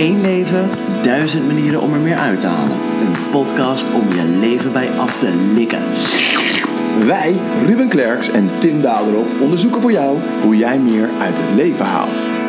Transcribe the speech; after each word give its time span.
Eén 0.00 0.20
leven, 0.20 0.68
duizend 1.02 1.46
manieren 1.46 1.80
om 1.80 1.92
er 1.94 2.00
meer 2.00 2.16
uit 2.16 2.40
te 2.40 2.46
halen. 2.46 2.76
Een 3.00 3.30
podcast 3.30 3.94
om 3.94 4.08
je 4.08 4.38
leven 4.40 4.72
bij 4.72 4.88
af 4.98 5.18
te 5.18 5.32
likken. 5.54 5.82
Wij, 7.06 7.34
Ruben 7.66 7.88
Klerks 7.88 8.30
en 8.30 8.48
Tim 8.60 8.82
Daderop, 8.82 9.26
onderzoeken 9.40 9.80
voor 9.80 9.92
jou 9.92 10.18
hoe 10.42 10.56
jij 10.56 10.78
meer 10.78 11.08
uit 11.20 11.38
het 11.38 11.54
leven 11.54 11.86
haalt. 11.86 12.39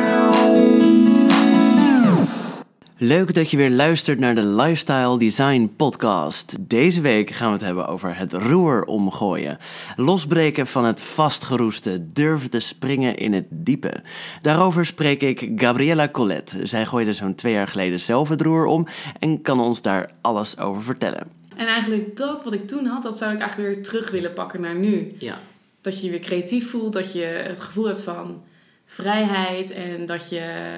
Leuk 3.03 3.33
dat 3.33 3.51
je 3.51 3.57
weer 3.57 3.69
luistert 3.69 4.19
naar 4.19 4.35
de 4.35 4.45
Lifestyle 4.45 5.17
Design 5.17 5.73
Podcast. 5.77 6.55
Deze 6.59 7.01
week 7.01 7.29
gaan 7.29 7.47
we 7.47 7.53
het 7.53 7.61
hebben 7.61 7.87
over 7.87 8.17
het 8.17 8.33
roer 8.33 8.83
omgooien. 8.83 9.57
Losbreken 9.95 10.67
van 10.67 10.85
het 10.85 11.01
vastgeroeste, 11.01 12.11
durven 12.11 12.49
te 12.49 12.59
springen 12.59 13.17
in 13.17 13.33
het 13.33 13.45
diepe. 13.49 14.03
Daarover 14.41 14.85
spreek 14.85 15.21
ik 15.21 15.51
Gabriella 15.55 16.09
Colette. 16.09 16.67
Zij 16.67 16.85
gooide 16.85 17.13
zo'n 17.13 17.35
twee 17.35 17.53
jaar 17.53 17.67
geleden 17.67 17.99
zelf 17.99 18.29
het 18.29 18.41
roer 18.41 18.65
om 18.65 18.87
en 19.19 19.41
kan 19.41 19.59
ons 19.59 19.81
daar 19.81 20.11
alles 20.21 20.57
over 20.57 20.83
vertellen. 20.83 21.27
En 21.55 21.67
eigenlijk 21.67 22.17
dat 22.17 22.43
wat 22.43 22.53
ik 22.53 22.67
toen 22.67 22.85
had, 22.85 23.03
dat 23.03 23.17
zou 23.17 23.33
ik 23.33 23.39
eigenlijk 23.39 23.73
weer 23.73 23.83
terug 23.83 24.11
willen 24.11 24.33
pakken 24.33 24.61
naar 24.61 24.75
nu. 24.75 25.15
Ja. 25.17 25.39
Dat 25.81 25.99
je 25.99 26.05
je 26.05 26.11
weer 26.11 26.19
creatief 26.19 26.69
voelt, 26.69 26.93
dat 26.93 27.13
je 27.13 27.23
het 27.23 27.59
gevoel 27.59 27.85
hebt 27.85 28.01
van 28.01 28.43
vrijheid 28.85 29.71
en 29.71 30.05
dat 30.05 30.29
je 30.29 30.73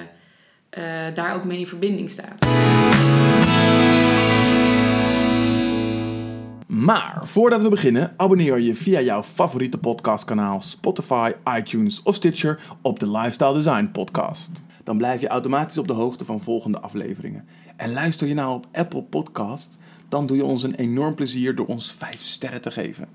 eh, 0.74 0.84
daar 1.14 1.36
ook 1.36 1.44
mee 1.44 1.60
in 1.60 1.68
verbinding 1.68 2.10
staat. 2.10 2.46
Maar 6.68 7.22
voordat 7.24 7.62
we 7.62 7.70
beginnen, 7.70 8.14
abonneer 8.18 8.60
je 8.60 8.76
via 8.76 9.02
jouw 9.02 9.24
favoriete 9.24 9.78
podcastkanaal 9.78 10.62
Spotify, 10.62 11.32
iTunes 11.58 12.04
of 12.04 12.16
Stitcher 12.16 12.60
op 12.82 13.00
de 13.00 13.12
Lifestyle 13.12 13.54
Design 13.54 13.90
Podcast. 13.92 14.64
Dan 14.84 14.98
blijf 14.98 15.22
je 15.22 15.28
automatisch 15.28 15.78
op 15.78 15.88
de 15.88 15.94
hoogte 15.94 16.26
van 16.26 16.40
volgende 16.40 16.80
afleveringen. 16.80 17.48
En 17.76 17.94
luister 17.94 18.28
je 18.28 18.34
nou 18.34 18.54
op 18.54 18.68
Apple 18.72 19.04
Podcast, 19.04 19.78
dan 20.10 20.26
doe 20.26 20.38
je 20.38 20.46
ons 20.46 20.64
een 20.64 20.76
enorm 20.76 21.16
plezier 21.16 21.56
door 21.56 21.66
ons 21.66 21.92
5 21.92 22.20
sterren 22.20 22.62
te 22.62 22.72
geven. 22.72 23.08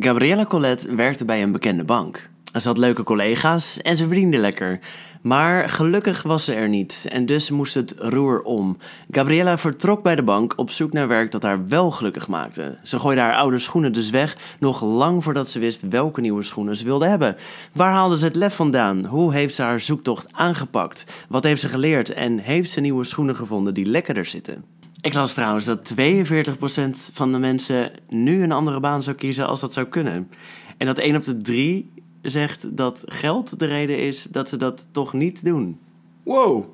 Gabriella 0.00 0.44
Colette 0.44 0.94
werkte 0.94 1.24
bij 1.24 1.42
een 1.42 1.52
bekende 1.52 1.84
bank. 1.84 2.30
Ze 2.60 2.68
had 2.68 2.78
leuke 2.78 3.02
collega's 3.02 3.78
en 3.82 3.96
ze 3.96 4.06
verdiende 4.06 4.38
lekker. 4.38 4.78
Maar 5.22 5.68
gelukkig 5.68 6.22
was 6.22 6.44
ze 6.44 6.54
er 6.54 6.68
niet 6.68 7.06
en 7.08 7.26
dus 7.26 7.50
moest 7.50 7.74
het 7.74 7.94
roer 7.98 8.42
om. 8.42 8.76
Gabriella 9.10 9.58
vertrok 9.58 10.02
bij 10.02 10.16
de 10.16 10.22
bank 10.22 10.52
op 10.56 10.70
zoek 10.70 10.92
naar 10.92 11.08
werk 11.08 11.32
dat 11.32 11.42
haar 11.42 11.68
wel 11.68 11.90
gelukkig 11.90 12.28
maakte. 12.28 12.78
Ze 12.82 12.98
gooide 12.98 13.20
haar 13.20 13.34
oude 13.34 13.58
schoenen 13.58 13.92
dus 13.92 14.10
weg, 14.10 14.36
nog 14.58 14.82
lang 14.82 15.24
voordat 15.24 15.50
ze 15.50 15.58
wist 15.58 15.88
welke 15.88 16.20
nieuwe 16.20 16.42
schoenen 16.42 16.76
ze 16.76 16.84
wilde 16.84 17.06
hebben. 17.06 17.36
Waar 17.72 17.92
haalde 17.92 18.18
ze 18.18 18.24
het 18.24 18.36
lef 18.36 18.54
vandaan? 18.54 19.04
Hoe 19.04 19.32
heeft 19.32 19.54
ze 19.54 19.62
haar 19.62 19.80
zoektocht 19.80 20.32
aangepakt? 20.32 21.06
Wat 21.28 21.44
heeft 21.44 21.60
ze 21.60 21.68
geleerd 21.68 22.12
en 22.12 22.38
heeft 22.38 22.70
ze 22.70 22.80
nieuwe 22.80 23.04
schoenen 23.04 23.36
gevonden 23.36 23.74
die 23.74 23.86
lekkerder 23.86 24.26
zitten? 24.26 24.64
Ik 25.00 25.14
las 25.14 25.34
trouwens 25.34 25.64
dat 25.64 25.94
42% 26.00 27.12
van 27.12 27.32
de 27.32 27.38
mensen 27.38 27.90
nu 28.08 28.42
een 28.42 28.52
andere 28.52 28.80
baan 28.80 29.02
zou 29.02 29.16
kiezen 29.16 29.46
als 29.46 29.60
dat 29.60 29.72
zou 29.72 29.86
kunnen. 29.86 30.30
En 30.76 30.86
dat 30.86 30.98
1 30.98 31.16
op 31.16 31.24
de 31.24 31.36
3 31.36 31.90
zegt 32.22 32.76
dat 32.76 33.02
geld 33.06 33.58
de 33.58 33.66
reden 33.66 33.98
is 33.98 34.26
dat 34.30 34.48
ze 34.48 34.56
dat 34.56 34.86
toch 34.90 35.12
niet 35.12 35.44
doen. 35.44 35.78
Wow, 36.22 36.64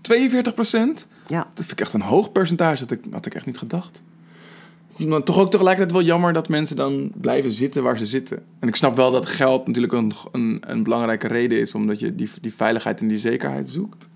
42 0.00 0.54
procent? 0.54 1.06
Ja. 1.26 1.38
Dat 1.38 1.64
vind 1.64 1.72
ik 1.72 1.80
echt 1.80 1.92
een 1.92 2.00
hoog 2.00 2.32
percentage, 2.32 2.86
dat 2.86 2.98
ik, 2.98 3.04
had 3.10 3.26
ik 3.26 3.34
echt 3.34 3.46
niet 3.46 3.58
gedacht. 3.58 4.02
Maar 4.96 5.22
toch 5.22 5.38
ook 5.38 5.50
tegelijkertijd 5.50 5.92
wel 5.92 6.06
jammer 6.06 6.32
dat 6.32 6.48
mensen 6.48 6.76
dan 6.76 7.10
blijven 7.14 7.52
zitten 7.52 7.82
waar 7.82 7.98
ze 7.98 8.06
zitten. 8.06 8.42
En 8.58 8.68
ik 8.68 8.76
snap 8.76 8.96
wel 8.96 9.10
dat 9.10 9.26
geld 9.26 9.66
natuurlijk 9.66 9.92
een, 9.92 10.12
een, 10.32 10.62
een 10.66 10.82
belangrijke 10.82 11.26
reden 11.26 11.60
is, 11.60 11.74
omdat 11.74 11.98
je 11.98 12.14
die, 12.14 12.30
die 12.40 12.54
veiligheid 12.54 13.00
en 13.00 13.08
die 13.08 13.18
zekerheid 13.18 13.70
zoekt. 13.70 14.08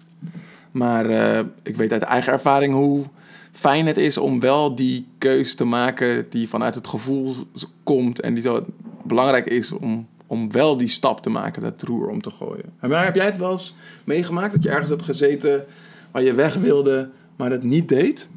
Maar 0.71 1.11
uh, 1.11 1.39
ik 1.63 1.77
weet 1.77 1.93
uit 1.93 2.03
eigen 2.03 2.33
ervaring 2.33 2.75
hoe 2.75 3.05
fijn 3.53 3.87
het 3.87 3.99
is 3.99 4.19
om 4.19 4.41
wel 4.41 4.75
die 4.75 5.07
keus 5.19 5.55
te 5.55 5.65
maken 5.65 6.27
die 6.31 6.49
vanuit 6.49 6.75
het 6.75 6.87
gevoel 6.87 7.35
komt 7.83 8.21
en 8.21 8.35
die 8.35 8.43
zo 8.43 8.67
belangrijk 9.03 9.47
is 9.47 9.73
om 9.73 10.07
om 10.27 10.53
wel 10.53 10.77
die 10.77 10.89
stap 10.89 11.23
te 11.23 11.31
maken, 11.31 11.63
dat 11.63 11.83
roer 11.83 12.09
om 12.09 12.23
te 12.23 12.31
gooien. 12.31 12.73
Heb 12.79 13.15
jij 13.15 13.25
het 13.25 13.39
wel 13.39 13.53
eens 13.53 13.77
meegemaakt 14.05 14.53
dat 14.53 14.63
je 14.63 14.71
ergens 14.71 14.91
hebt 14.91 15.03
gezeten 15.03 15.65
waar 16.11 16.23
je 16.23 16.35
weg 16.35 16.55
wilde, 16.55 17.11
maar 17.37 17.51
het 17.51 17.63
niet 17.63 17.89
deed? 17.89 18.29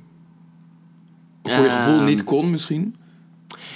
Of 1.42 1.52
voor 1.52 1.64
je 1.64 1.70
gevoel 1.70 1.98
Ehm, 1.98 2.06
niet 2.06 2.24
kon 2.24 2.50
misschien? 2.50 2.96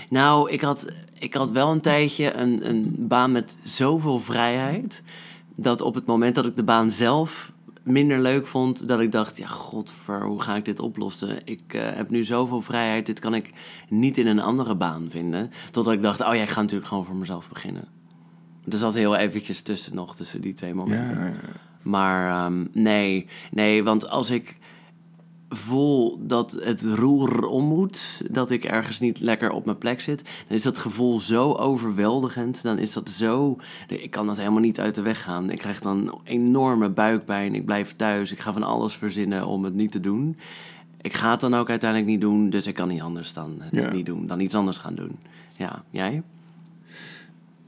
Nou, 0.10 0.52
ik 0.52 0.62
had, 0.62 0.88
ik 1.20 1.34
had 1.34 1.52
wel 1.52 1.72
een 1.72 1.82
tijdje 1.82 2.34
een, 2.34 2.70
een 2.70 2.96
baan 3.08 3.32
met 3.32 3.58
zoveel 3.64 4.20
vrijheid. 4.20 5.04
Dat 5.56 5.82
op 5.82 5.96
het 5.96 6.06
moment 6.06 6.36
dat 6.36 6.46
ik 6.46 6.56
de 6.56 6.64
baan 6.64 6.92
zelf 6.92 7.54
minder 7.84 8.20
leuk 8.20 8.48
vond, 8.48 8.88
dat 8.88 9.00
ik 9.00 9.12
dacht: 9.12 9.38
ja, 9.38 9.48
godver, 9.48 10.24
hoe 10.24 10.42
ga 10.42 10.56
ik 10.56 10.66
dit 10.66 10.80
oplossen? 10.80 11.40
Ik 11.46 11.74
eh, 11.74 11.96
heb 11.96 12.10
nu 12.10 12.24
zoveel 12.24 12.62
vrijheid, 12.62 13.06
dit 13.06 13.20
kan 13.20 13.36
ik 13.36 13.52
niet 13.90 14.18
in 14.18 14.28
een 14.28 14.40
andere 14.40 14.76
baan 14.76 15.06
vinden. 15.10 15.52
Totdat 15.72 15.94
ik 15.94 16.02
dacht: 16.02 16.22
oh 16.22 16.36
ja, 16.36 16.42
ik 16.42 16.50
ga 16.50 16.62
natuurlijk 16.62 16.88
gewoon 16.88 17.06
voor 17.06 17.16
mezelf 17.16 17.50
beginnen. 17.50 17.88
Er 18.70 18.78
zat 18.78 18.94
heel 18.94 19.16
eventjes 19.16 19.62
tussen 19.62 19.96
nog, 19.96 20.16
tussen 20.16 20.42
die 20.42 20.54
twee 20.54 20.74
momenten. 20.74 21.16
Ja, 21.20 21.26
ja. 21.26 21.34
Maar 21.82 22.30
ehm, 22.46 22.66
nee, 22.72 23.28
nee, 23.52 23.84
want 23.84 24.10
als 24.10 24.30
ik 24.30 24.58
voel 25.50 26.20
dat 26.28 26.52
het 26.62 26.82
roer 26.82 27.46
om 27.48 27.64
moet, 27.66 28.22
dat 28.30 28.52
ik 28.52 28.64
ergens 28.66 29.00
niet 29.00 29.20
lekker 29.20 29.52
op 29.52 29.66
mijn 29.66 29.78
plek 29.78 30.02
zit, 30.02 30.22
dan 30.48 30.58
is 30.58 30.64
dat 30.64 30.80
gevoel 30.80 31.20
zo 31.20 31.52
overweldigend. 31.54 32.64
Dan 32.64 32.78
is 32.78 32.94
dat 32.94 33.10
zo. 33.10 33.58
Ik 33.88 34.12
kan 34.12 34.26
dat 34.28 34.38
helemaal 34.38 34.60
niet 34.60 34.80
uit 34.80 34.96
de 34.96 35.02
weg 35.02 35.22
gaan. 35.24 35.50
Ik 35.50 35.58
krijg 35.58 35.80
dan 35.80 36.20
enorme 36.24 36.90
buikpijn. 36.90 37.56
Ik 37.56 37.66
blijf 37.66 37.96
thuis. 37.96 38.32
Ik 38.32 38.40
ga 38.40 38.54
van 38.54 38.64
alles 38.64 38.96
verzinnen 38.96 39.46
om 39.48 39.64
het 39.64 39.74
niet 39.74 39.92
te 39.92 40.00
doen. 40.00 40.38
Ik 41.02 41.14
ga 41.14 41.32
het 41.32 41.40
dan 41.40 41.56
ook 41.56 41.70
uiteindelijk 41.70 42.12
niet 42.12 42.22
doen, 42.22 42.50
dus 42.50 42.68
ik 42.68 42.74
kan 42.76 42.88
niet 42.88 43.02
anders 43.02 43.34
dan 43.34 43.56
het 43.60 43.84
Ja. 43.84 43.92
niet 43.92 44.06
doen, 44.06 44.28
dan 44.28 44.40
iets 44.40 44.56
anders 44.56 44.78
gaan 44.78 44.96
doen. 44.96 45.16
Ja, 45.58 45.84
jij? 45.90 46.22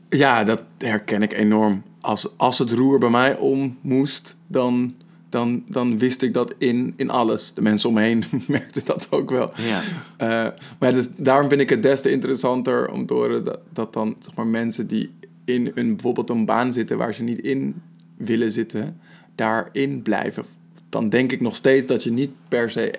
Ja, 0.09 0.43
dat 0.43 0.61
herken 0.77 1.21
ik 1.21 1.33
enorm. 1.33 1.83
Als, 2.01 2.37
als 2.37 2.59
het 2.59 2.71
roer 2.71 2.99
bij 2.99 3.09
mij 3.09 3.37
om 3.37 3.77
moest, 3.81 4.37
dan, 4.47 4.95
dan, 5.29 5.63
dan 5.67 5.97
wist 5.97 6.21
ik 6.21 6.33
dat 6.33 6.53
in, 6.57 6.93
in 6.95 7.09
alles. 7.09 7.53
De 7.53 7.61
mensen 7.61 7.89
om 7.89 7.95
me 7.95 8.01
heen 8.01 8.23
merkten 8.47 8.85
dat 8.85 9.07
ook 9.11 9.29
wel. 9.29 9.51
Ja. 9.57 9.81
Eh, 10.17 10.51
maar 10.79 10.93
dus, 10.93 11.07
daarom 11.17 11.49
vind 11.49 11.61
ik 11.61 11.69
het 11.69 11.83
des 11.83 12.01
te 12.01 12.11
interessanter 12.11 12.91
om 12.91 13.05
te 13.05 13.13
horen 13.13 13.43
dat, 13.43 13.59
dat 13.73 13.93
dan 13.93 14.15
zeg 14.19 14.35
maar, 14.35 14.47
mensen 14.47 14.87
die 14.87 15.11
in 15.45 15.71
een, 15.75 15.93
bijvoorbeeld 15.93 16.29
een 16.29 16.45
baan 16.45 16.73
zitten 16.73 16.97
waar 16.97 17.13
ze 17.13 17.23
niet 17.23 17.39
in 17.39 17.81
willen 18.17 18.51
zitten, 18.51 18.99
daarin 19.35 20.01
blijven. 20.01 20.45
Dan 20.89 21.09
denk 21.09 21.31
ik 21.31 21.41
nog 21.41 21.55
steeds 21.55 21.85
dat 21.85 22.03
je 22.03 22.11
niet 22.11 22.31
per 22.47 22.69
se 22.69 22.93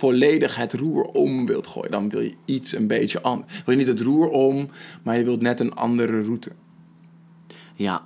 volledig 0.00 0.56
het 0.56 0.72
roer 0.72 1.02
om 1.04 1.46
wilt 1.46 1.66
gooien. 1.66 1.90
Dan 1.90 2.08
wil 2.08 2.20
je 2.20 2.34
iets 2.44 2.76
een 2.76 2.86
beetje 2.86 3.22
anders. 3.22 3.62
Wil 3.64 3.74
je 3.74 3.80
niet 3.80 3.98
het 3.98 4.00
roer 4.00 4.28
om, 4.28 4.68
maar 5.02 5.16
je 5.16 5.24
wilt 5.24 5.40
net 5.40 5.60
een 5.60 5.74
andere 5.74 6.22
route. 6.22 6.52
Ja. 7.74 8.02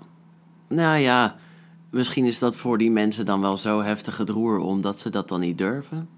Nou 0.68 0.98
ja, 0.98 1.36
misschien 1.90 2.24
is 2.24 2.38
dat 2.38 2.56
voor 2.56 2.78
die 2.78 2.90
mensen 2.90 3.26
dan 3.26 3.40
wel 3.40 3.56
zo 3.56 3.82
heftig 3.82 4.18
het 4.18 4.28
roer 4.28 4.58
omdat 4.58 4.98
ze 4.98 5.10
dat 5.10 5.28
dan 5.28 5.40
niet 5.40 5.58
durven. 5.58 6.08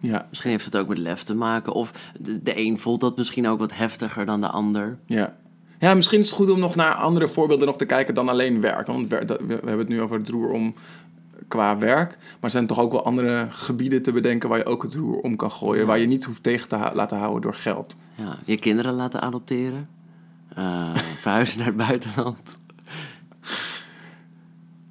Ja, 0.00 0.26
Misschien 0.28 0.50
heeft 0.50 0.64
het 0.64 0.76
ook 0.76 0.88
met 0.88 0.98
lef 0.98 1.22
te 1.22 1.34
maken. 1.34 1.72
Of 1.72 1.92
de, 2.20 2.42
de 2.42 2.58
een 2.58 2.78
voelt 2.78 3.00
dat 3.00 3.16
misschien 3.16 3.48
ook 3.48 3.58
wat 3.58 3.74
heftiger 3.74 4.26
dan 4.26 4.40
de 4.40 4.48
ander. 4.48 4.98
ja. 5.06 5.40
Ja, 5.78 5.94
misschien 5.94 6.18
is 6.18 6.26
het 6.26 6.34
goed 6.36 6.50
om 6.50 6.58
nog 6.58 6.74
naar 6.74 6.94
andere 6.94 7.28
voorbeelden 7.28 7.66
nog 7.66 7.76
te 7.76 7.84
kijken 7.84 8.14
dan 8.14 8.28
alleen 8.28 8.60
werk. 8.60 8.86
Want 8.86 9.08
we 9.08 9.24
we 9.26 9.52
hebben 9.52 9.78
het 9.78 9.88
nu 9.88 10.00
over 10.00 10.18
het 10.18 10.28
roer 10.28 10.50
om 10.50 10.74
qua 11.52 11.78
werk. 11.78 12.10
Maar 12.18 12.38
er 12.40 12.50
zijn 12.50 12.66
toch 12.66 12.78
ook 12.78 12.92
wel 12.92 13.04
andere 13.04 13.46
gebieden 13.50 14.02
te 14.02 14.12
bedenken 14.12 14.48
waar 14.48 14.58
je 14.58 14.64
ook 14.64 14.82
het 14.82 14.94
roer 14.94 15.16
om 15.16 15.36
kan 15.36 15.50
gooien. 15.50 15.86
Waar 15.86 15.98
je 15.98 16.06
niet 16.06 16.24
hoeft 16.24 16.42
tegen 16.42 16.68
te 16.68 16.90
laten 16.94 17.18
houden 17.18 17.40
door 17.42 17.54
geld. 17.54 17.96
Ja, 18.14 18.36
je 18.44 18.56
kinderen 18.56 18.92
laten 18.92 19.20
adopteren. 19.20 19.88
Eh, 20.54 20.94
verhuizen 21.22 21.58
naar 21.58 21.66
het 21.66 21.76
buitenland. 21.76 22.58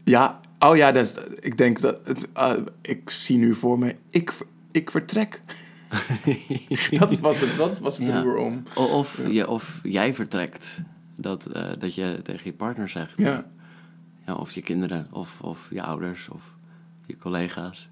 Ja, 0.03 0.39
oh 0.59 0.75
ja, 0.75 0.91
dat 0.91 1.05
is, 1.05 1.15
ik 1.39 1.57
denk 1.57 1.79
dat... 1.79 1.97
Het, 2.03 2.27
eh, 2.33 2.53
ik 2.81 3.09
zie 3.09 3.37
nu 3.37 3.55
voor 3.55 3.79
me, 3.79 3.95
ik, 4.09 4.33
ik 4.71 4.91
vertrek. 4.91 5.39
dat 6.99 7.19
was 7.19 7.39
het, 7.39 7.57
dat 7.57 7.79
was 7.79 7.97
het 7.97 8.07
Ja. 8.07 8.21
roer 8.21 8.37
om. 8.37 8.63
Of, 8.73 9.21
je, 9.27 9.47
of 9.47 9.79
jij 9.83 10.13
vertrekt. 10.13 10.81
Dat, 11.15 11.45
eh, 11.45 11.69
dat 11.77 11.95
je 11.95 12.19
tegen 12.23 12.41
je 12.43 12.53
partner 12.53 12.89
zegt. 12.89 13.13
Ja. 13.17 13.45
Ja, 14.25 14.35
of 14.35 14.51
je 14.51 14.61
kinderen, 14.61 15.07
of, 15.11 15.41
of 15.41 15.67
je 15.69 15.81
ouders, 15.81 16.29
of 16.29 16.53
je 17.05 17.17
collega's. 17.17 17.89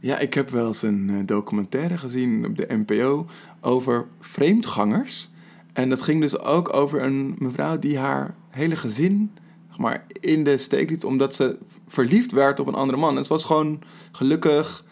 Ja, 0.00 0.18
ik 0.18 0.34
heb 0.34 0.50
wel 0.50 0.66
eens 0.66 0.82
een 0.82 1.10
eh, 1.10 1.26
documentaire 1.26 1.98
gezien 1.98 2.46
op 2.46 2.56
de 2.56 2.66
NPO 2.68 3.26
over 3.60 4.06
vreemdgangers. 4.20 5.30
En 5.72 5.88
dat 5.88 6.02
ging 6.02 6.20
dus 6.20 6.38
ook 6.38 6.74
over 6.74 7.02
een 7.02 7.36
mevrouw 7.38 7.78
die 7.78 7.98
haar 7.98 8.34
hele 8.50 8.76
gezin 8.76 9.30
zeg 9.74 9.82
maar, 9.82 10.06
in 10.20 10.44
de 10.44 10.56
steek 10.56 10.90
liet 10.90 11.04
omdat 11.04 11.34
ze 11.34 11.58
verliefd 11.86 12.32
werd 12.32 12.60
op 12.60 12.66
een 12.66 12.74
andere 12.74 12.98
man. 12.98 13.16
En 13.16 13.24
ze 13.24 13.32
was 13.32 13.44
gewoon 13.44 13.82
gelukkig, 14.12 14.84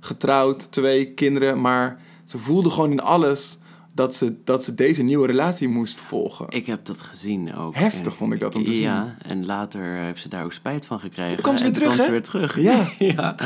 getrouwd, 0.00 0.72
twee 0.72 1.12
kinderen, 1.12 1.60
maar 1.60 2.00
ze 2.24 2.38
voelde 2.38 2.70
gewoon 2.70 2.90
in 2.90 3.00
alles 3.00 3.58
dat 3.94 4.14
ze, 4.14 4.36
dat 4.44 4.64
ze 4.64 4.74
deze 4.74 5.02
nieuwe 5.02 5.26
relatie 5.26 5.68
moest 5.68 6.00
volgen. 6.00 6.46
Ik 6.48 6.66
heb 6.66 6.84
dat 6.84 7.02
gezien 7.02 7.54
ook. 7.54 7.74
Heftig 7.74 8.16
vond 8.16 8.32
ik 8.32 8.40
dat 8.40 8.54
om 8.54 8.64
te 8.64 8.72
zien. 8.72 8.82
Ja, 8.82 9.16
en 9.22 9.46
later 9.46 9.82
heeft 9.82 10.20
ze 10.20 10.28
daar 10.28 10.44
ook 10.44 10.52
spijt 10.52 10.86
van 10.86 11.00
gekregen. 11.00 11.34
Toen 11.34 11.42
kwam 11.42 11.56
ze 11.56 11.62
weer 11.64 11.72
terug, 11.72 11.96
hè? 11.96 12.04
ze 12.04 12.10
weer 12.10 12.22
terug. 12.22 12.60
Ja. 12.60 12.90
ja. 13.14 13.36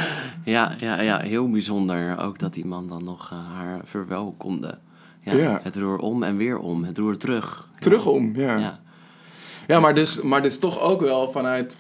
Ja, 0.44 0.74
ja, 0.76 1.00
ja, 1.00 1.20
heel 1.20 1.50
bijzonder. 1.50 2.18
Ook 2.18 2.38
dat 2.38 2.54
die 2.54 2.66
man 2.66 2.88
dan 2.88 3.04
nog 3.04 3.30
eh, 3.32 3.38
haar 3.54 3.80
verwelkomde. 3.84 4.78
Ja, 5.20 5.34
Ja. 5.34 5.60
Het 5.62 5.76
roer 5.76 5.98
om 5.98 6.22
en 6.22 6.36
weer 6.36 6.58
om. 6.58 6.84
Het 6.84 6.98
roer 6.98 7.16
terug. 7.16 7.68
Terugom, 7.78 8.36
ja. 8.36 8.42
Ja. 8.42 8.58
ja. 8.58 8.80
ja. 9.66 9.80
maar, 9.80 9.94
dus, 9.94 10.22
maar 10.22 10.42
dus 10.42 10.58
toch 10.58 10.80
ook 10.80 11.00
wel 11.00 11.30
vanuit 11.30 11.76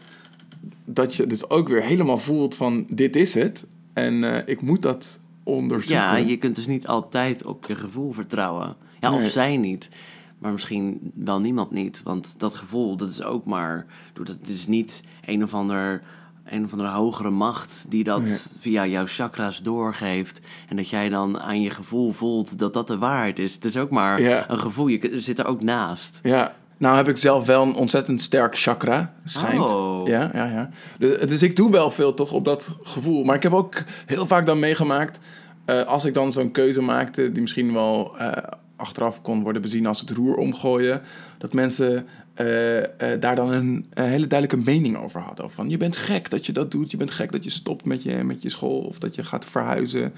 dat 0.84 1.14
je 1.14 1.26
dus 1.26 1.50
ook 1.50 1.68
weer 1.68 1.82
helemaal 1.82 2.18
voelt 2.18 2.56
van 2.56 2.86
dit 2.88 3.16
is 3.16 3.34
het. 3.34 3.66
En 3.92 4.24
eh, 4.24 4.42
ik 4.46 4.62
moet 4.62 4.82
dat 4.82 5.18
onderzoeken. 5.46 6.04
Ja, 6.04 6.16
je 6.16 6.36
kunt 6.36 6.54
dus 6.56 6.66
niet 6.66 6.86
altijd 6.86 7.44
op 7.44 7.64
je 7.66 7.74
gevoel 7.74 8.12
vertrouwen. 8.12 8.76
Ja, 9.00 9.10
Nee. 9.10 9.24
of 9.24 9.30
zij 9.30 9.56
niet. 9.56 9.90
Maar 10.38 10.52
misschien 10.52 11.12
wel 11.14 11.40
niemand 11.40 11.70
niet. 11.70 12.02
Want 12.02 12.34
dat 12.38 12.54
gevoel, 12.54 12.96
dat 12.96 13.08
is 13.08 13.22
ook 13.22 13.44
maar... 13.44 13.86
Dat 14.12 14.36
is 14.46 14.66
niet 14.66 15.04
een 15.24 15.42
of 15.42 15.54
ander... 15.54 16.02
Een 16.48 16.64
of 16.64 16.72
andere 16.72 16.90
hogere 16.90 17.30
macht 17.30 17.84
die 17.88 18.04
dat 18.04 18.48
via 18.58 18.86
jouw 18.86 19.06
chakras 19.06 19.62
doorgeeft. 19.62 20.40
En 20.68 20.76
dat 20.76 20.88
jij 20.88 21.08
dan 21.08 21.40
aan 21.40 21.60
je 21.60 21.70
gevoel 21.70 22.12
voelt 22.12 22.58
dat 22.58 22.72
dat 22.72 22.86
de 22.88 22.98
waarheid 22.98 23.38
is. 23.38 23.54
Het 23.54 23.64
is 23.64 23.76
ook 23.76 23.90
maar 23.90 24.20
Ja. 24.20 24.50
een 24.50 24.58
gevoel. 24.58 24.86
Je 24.86 25.20
zit 25.20 25.38
er 25.38 25.46
ook 25.46 25.62
naast. 25.62 26.20
Ja, 26.22 26.54
nou 26.76 26.96
heb 26.96 27.08
ik 27.08 27.16
zelf 27.16 27.46
wel 27.46 27.62
een 27.62 27.74
ontzettend 27.74 28.20
sterk 28.20 28.58
chakra, 28.58 29.14
schijnt. 29.24 29.70
Oh. 29.70 30.06
Ja, 30.06 30.30
ja, 30.32 30.44
ja. 30.44 30.70
Dus, 30.98 31.20
dus 31.20 31.42
ik 31.42 31.56
doe 31.56 31.70
wel 31.70 31.90
veel 31.90 32.14
toch 32.14 32.32
op 32.32 32.44
dat 32.44 32.76
gevoel. 32.82 33.24
Maar 33.24 33.36
ik 33.36 33.42
heb 33.42 33.54
ook 33.54 33.82
heel 34.06 34.26
vaak 34.26 34.46
dan 34.46 34.58
meegemaakt, 34.58 35.20
eh, 35.64 35.82
als 35.82 36.04
ik 36.04 36.14
dan 36.14 36.32
zo'n 36.32 36.50
keuze 36.50 36.80
maakte, 36.80 37.32
die 37.32 37.40
misschien 37.40 37.72
wel 37.72 38.18
eh, 38.18 38.32
achteraf 38.76 39.22
kon 39.22 39.42
worden 39.42 39.62
bezien 39.62 39.86
als 39.86 40.00
het 40.00 40.10
roer 40.10 40.36
omgooien, 40.36 41.02
dat 41.38 41.52
mensen 41.52 42.06
eh, 42.34 42.78
eh, 43.12 43.20
daar 43.20 43.36
dan 43.36 43.52
een, 43.52 43.86
hele 43.94 44.26
duidelijke 44.26 44.70
mening 44.70 44.96
over 44.96 45.20
hadden. 45.20 45.44
Of 45.44 45.52
Van 45.52 45.70
je 45.70 45.76
bent 45.76 45.96
gek 45.96 46.30
dat 46.30 46.46
je 46.46 46.52
dat 46.52 46.70
doet, 46.70 46.90
je 46.90 46.96
bent 46.96 47.10
gek 47.10 47.32
dat 47.32 47.44
je 47.44 47.50
stopt 47.50 47.84
met 47.84 48.02
je, 48.02 48.14
met 48.14 48.42
je 48.42 48.50
school 48.50 48.78
of 48.78 48.98
dat 48.98 49.14
je 49.14 49.22
gaat 49.22 49.44
verhuizen. 49.44 50.12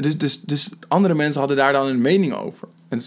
Dus, 0.00 0.18
dus, 0.18 0.40
dus 0.40 0.70
andere 0.88 1.14
mensen 1.14 1.38
hadden 1.38 1.56
daar 1.56 1.72
dan 1.72 1.86
een 1.86 2.00
mening 2.00 2.34
over. 2.34 2.68
En 2.88 3.00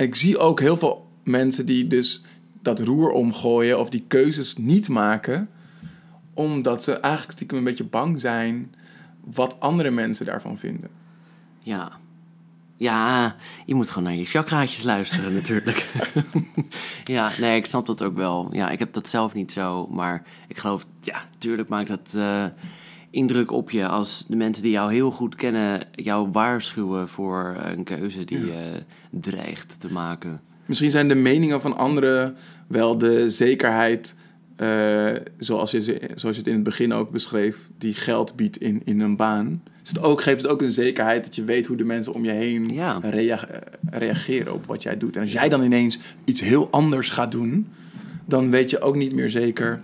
ik 0.00 0.14
zie 0.14 0.38
ook 0.38 0.60
heel 0.60 0.76
veel 0.76 1.08
mensen 1.22 1.66
die 1.66 1.86
dus 1.86 2.22
dat 2.62 2.80
roer 2.80 3.10
omgooien 3.10 3.78
of 3.78 3.90
die 3.90 4.04
keuzes 4.06 4.56
niet 4.56 4.88
maken, 4.88 5.50
omdat 6.34 6.84
ze 6.84 6.92
eigenlijk 6.92 7.32
stiekem 7.32 7.58
een 7.58 7.64
beetje 7.64 7.84
bang 7.84 8.20
zijn 8.20 8.74
wat 9.24 9.60
andere 9.60 9.90
mensen 9.90 10.26
daarvan 10.26 10.58
vinden. 10.58 10.90
Ja. 11.58 11.92
Ja, 12.76 13.36
je 13.66 13.74
moet 13.74 13.88
gewoon 13.88 14.04
naar 14.04 14.14
je 14.18 14.24
chakraatjes 14.24 14.82
luisteren 14.82 15.34
natuurlijk. 15.34 15.86
ja, 17.04 17.32
nee, 17.38 17.56
ik 17.56 17.66
snap 17.66 17.86
dat 17.86 18.02
ook 18.02 18.16
wel. 18.16 18.48
Ja, 18.52 18.70
ik 18.70 18.78
heb 18.78 18.92
dat 18.92 19.08
zelf 19.08 19.34
niet 19.34 19.52
zo, 19.52 19.86
maar 19.86 20.22
ik 20.48 20.58
geloof, 20.58 20.86
ja, 21.00 21.22
tuurlijk 21.38 21.68
maakt 21.68 21.88
dat 21.88 22.14
eh, 22.14 22.44
indruk 23.10 23.50
op 23.52 23.70
je 23.70 23.86
als 23.88 24.24
de 24.28 24.36
mensen 24.36 24.62
die 24.62 24.72
jou 24.72 24.92
heel 24.92 25.10
goed 25.10 25.34
kennen 25.34 25.82
jou 25.92 26.28
waarschuwen 26.32 27.08
voor 27.08 27.56
een 27.62 27.84
keuze 27.84 28.24
die 28.24 28.38
je 28.46 28.82
dreigt 29.10 29.80
te 29.80 29.92
maken. 29.92 30.40
Misschien 30.66 30.90
zijn 30.90 31.08
de 31.08 31.14
meningen 31.14 31.60
van 31.60 31.76
anderen 31.76 32.36
wel 32.66 32.98
de 32.98 33.30
zekerheid, 33.30 34.14
eh, 34.56 35.10
zoals, 35.38 35.70
je, 35.70 35.82
zoals 36.14 36.36
je 36.36 36.42
het 36.42 36.46
in 36.50 36.54
het 36.54 36.62
begin 36.62 36.92
ook 36.92 37.10
beschreef, 37.10 37.68
die 37.78 37.94
geld 37.94 38.36
biedt 38.36 38.56
in, 38.56 38.82
in 38.84 39.00
een 39.00 39.16
baan. 39.16 39.62
Is 39.82 39.88
het 39.88 40.02
ook, 40.02 40.22
geeft 40.22 40.42
het 40.42 40.50
ook 40.50 40.62
een 40.62 40.70
zekerheid 40.70 41.24
dat 41.24 41.34
je 41.34 41.44
weet 41.44 41.66
hoe 41.66 41.76
de 41.76 41.84
mensen 41.84 42.14
om 42.14 42.24
je 42.24 42.30
heen 42.30 42.68
Ja. 42.68 42.98
rea- 43.02 43.48
reageren 43.90 44.52
op 44.54 44.66
wat 44.66 44.82
jij 44.82 44.96
doet. 44.96 45.16
En 45.16 45.22
als 45.22 45.32
jij 45.32 45.48
dan 45.48 45.62
ineens 45.62 45.98
iets 46.24 46.40
heel 46.40 46.68
anders 46.70 47.08
gaat 47.08 47.30
doen, 47.32 47.68
dan 48.26 48.50
weet 48.50 48.70
je 48.70 48.80
ook 48.80 48.96
niet 48.96 49.14
meer 49.14 49.30
zeker 49.30 49.80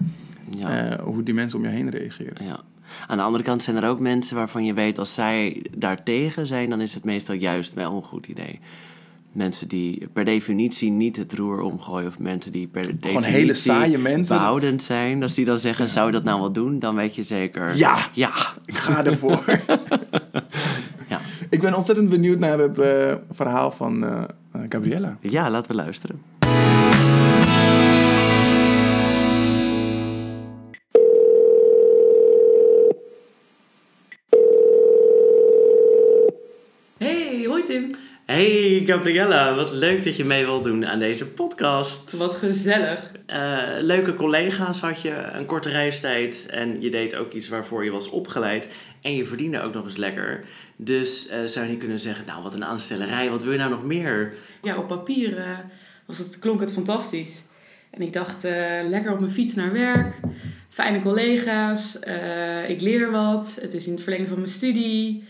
Ja. 0.58 0.90
eh, 0.90 1.04
hoe 1.04 1.22
die 1.22 1.34
mensen 1.34 1.58
om 1.58 1.64
je 1.64 1.70
heen 1.70 1.90
reageren. 1.90 2.44
Ja. 2.44 2.60
Aan 3.06 3.16
de 3.16 3.22
andere 3.22 3.44
kant 3.44 3.62
zijn 3.62 3.76
er 3.76 3.88
ook 3.88 4.00
mensen 4.00 4.36
waarvan 4.36 4.64
je 4.64 4.74
weet 4.74 4.98
als 4.98 5.14
zij 5.14 5.64
daartegen 5.76 6.46
zijn, 6.46 6.70
dan 6.70 6.80
is 6.80 6.94
het 6.94 7.04
meestal 7.04 7.34
juist 7.34 7.74
wel 7.74 7.96
een 7.96 8.02
goed 8.02 8.26
idee. 8.26 8.60
Mensen 9.32 9.68
die 9.68 10.08
per 10.12 10.24
definitie 10.24 10.90
niet 10.90 11.16
het 11.16 11.34
roer 11.34 11.60
omgooien, 11.60 12.08
of 12.08 12.18
mensen 12.18 12.52
die 12.52 12.66
per 12.66 12.82
definitie 12.82 13.08
Gewoon 13.08 13.22
hele 13.22 13.54
saaie 13.54 13.98
mensen. 13.98 14.36
behoudend 14.36 14.82
zijn. 14.82 15.22
Als 15.22 15.34
die 15.34 15.44
dan 15.44 15.58
zeggen, 15.60 15.88
zou 15.88 16.06
je 16.06 16.12
dat 16.12 16.24
nou 16.24 16.40
wel 16.40 16.52
doen? 16.52 16.78
Dan 16.78 16.94
weet 16.94 17.14
je 17.14 17.22
zeker. 17.22 17.76
Ja. 17.76 17.96
Ja. 18.12 18.32
Ik 18.64 18.76
ga 18.76 19.04
ervoor. 19.04 19.44
Ja, 21.08 21.20
Ik 21.50 21.60
ben 21.60 21.74
ontzettend 21.74 22.08
benieuwd 22.08 22.38
naar 22.38 22.58
het 22.58 22.78
eh, 22.78 23.14
verhaal 23.30 23.70
van 23.70 24.04
eh, 24.04 24.22
eh, 24.52 24.60
Gabriella. 24.68 25.16
ja 25.20 25.50
laten 25.50 25.70
we 25.70 25.76
luisteren. 25.76 26.22
Tim. 37.76 37.88
Hey 38.24 38.82
Gabriella, 38.86 39.54
wat 39.54 39.72
leuk 39.72 40.04
dat 40.04 40.16
je 40.16 40.24
mee 40.24 40.44
wilt 40.44 40.64
doen 40.64 40.86
aan 40.86 40.98
deze 40.98 41.28
podcast. 41.28 42.12
Wat 42.12 42.34
gezellig. 42.34 43.12
Eh, 43.26 43.62
leuke 43.80 44.14
collega's 44.14 44.80
had 44.80 45.02
je, 45.02 45.10
een 45.10 45.46
korte 45.46 45.70
reistijd 45.70 46.46
en 46.50 46.80
je 46.80 46.90
deed 46.90 47.16
ook 47.16 47.32
iets 47.32 47.48
waarvoor 47.48 47.84
je 47.84 47.90
was 47.90 48.08
opgeleid. 48.08 48.74
En 49.00 49.14
je 49.14 49.24
verdiende 49.24 49.62
ook 49.62 49.74
nog 49.74 49.84
eens 49.84 49.96
lekker. 49.96 50.44
Dus 50.76 51.28
eh, 51.28 51.44
zou 51.44 51.64
je 51.64 51.70
niet 51.70 51.80
kunnen 51.80 52.00
zeggen, 52.00 52.26
nou 52.26 52.42
wat 52.42 52.54
een 52.54 52.64
aanstellerij, 52.64 53.30
wat 53.30 53.42
wil 53.42 53.52
je 53.52 53.58
nou 53.58 53.70
nog 53.70 53.84
meer? 53.84 54.32
Ja, 54.62 54.76
op 54.76 54.88
papier 54.88 55.38
eh, 55.38 55.58
was 56.06 56.18
het, 56.18 56.38
klonk 56.38 56.60
het 56.60 56.72
fantastisch. 56.72 57.44
En 57.90 58.02
ik 58.02 58.12
dacht, 58.12 58.42
lekker 58.88 59.12
op 59.12 59.20
mijn 59.20 59.32
fiets 59.32 59.54
naar 59.54 59.72
werk. 59.72 60.20
Fijne 60.68 61.02
collega's. 61.02 61.98
ik 62.68 62.80
leer 62.80 63.10
wat. 63.10 63.58
Het 63.60 63.74
is 63.74 63.86
in 63.86 63.92
het 63.92 64.02
verlengde 64.02 64.28
van 64.28 64.38
mijn 64.38 64.50
studie. 64.50 65.24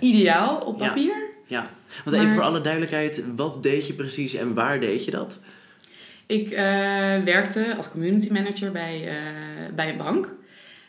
Ideaal 0.00 0.58
op 0.58 0.78
papier. 0.78 1.14
Ja, 1.14 1.25
want 2.04 2.16
even 2.16 2.26
Maar- 2.26 2.34
voor 2.34 2.44
alle 2.44 2.60
duidelijkheid, 2.60 3.24
wat 3.36 3.62
deed 3.62 3.86
je 3.86 3.92
precies 3.92 4.34
en 4.34 4.54
waar 4.54 4.80
deed 4.80 5.04
je 5.04 5.10
dat? 5.10 5.42
Ik 6.26 6.50
eh, 6.50 6.58
werkte 7.24 7.74
als 7.76 7.90
community 7.90 8.32
manager 8.32 8.72
bij, 8.72 9.08
eh, 9.08 9.74
bij 9.74 9.90
een 9.90 9.96
bank. 9.96 10.34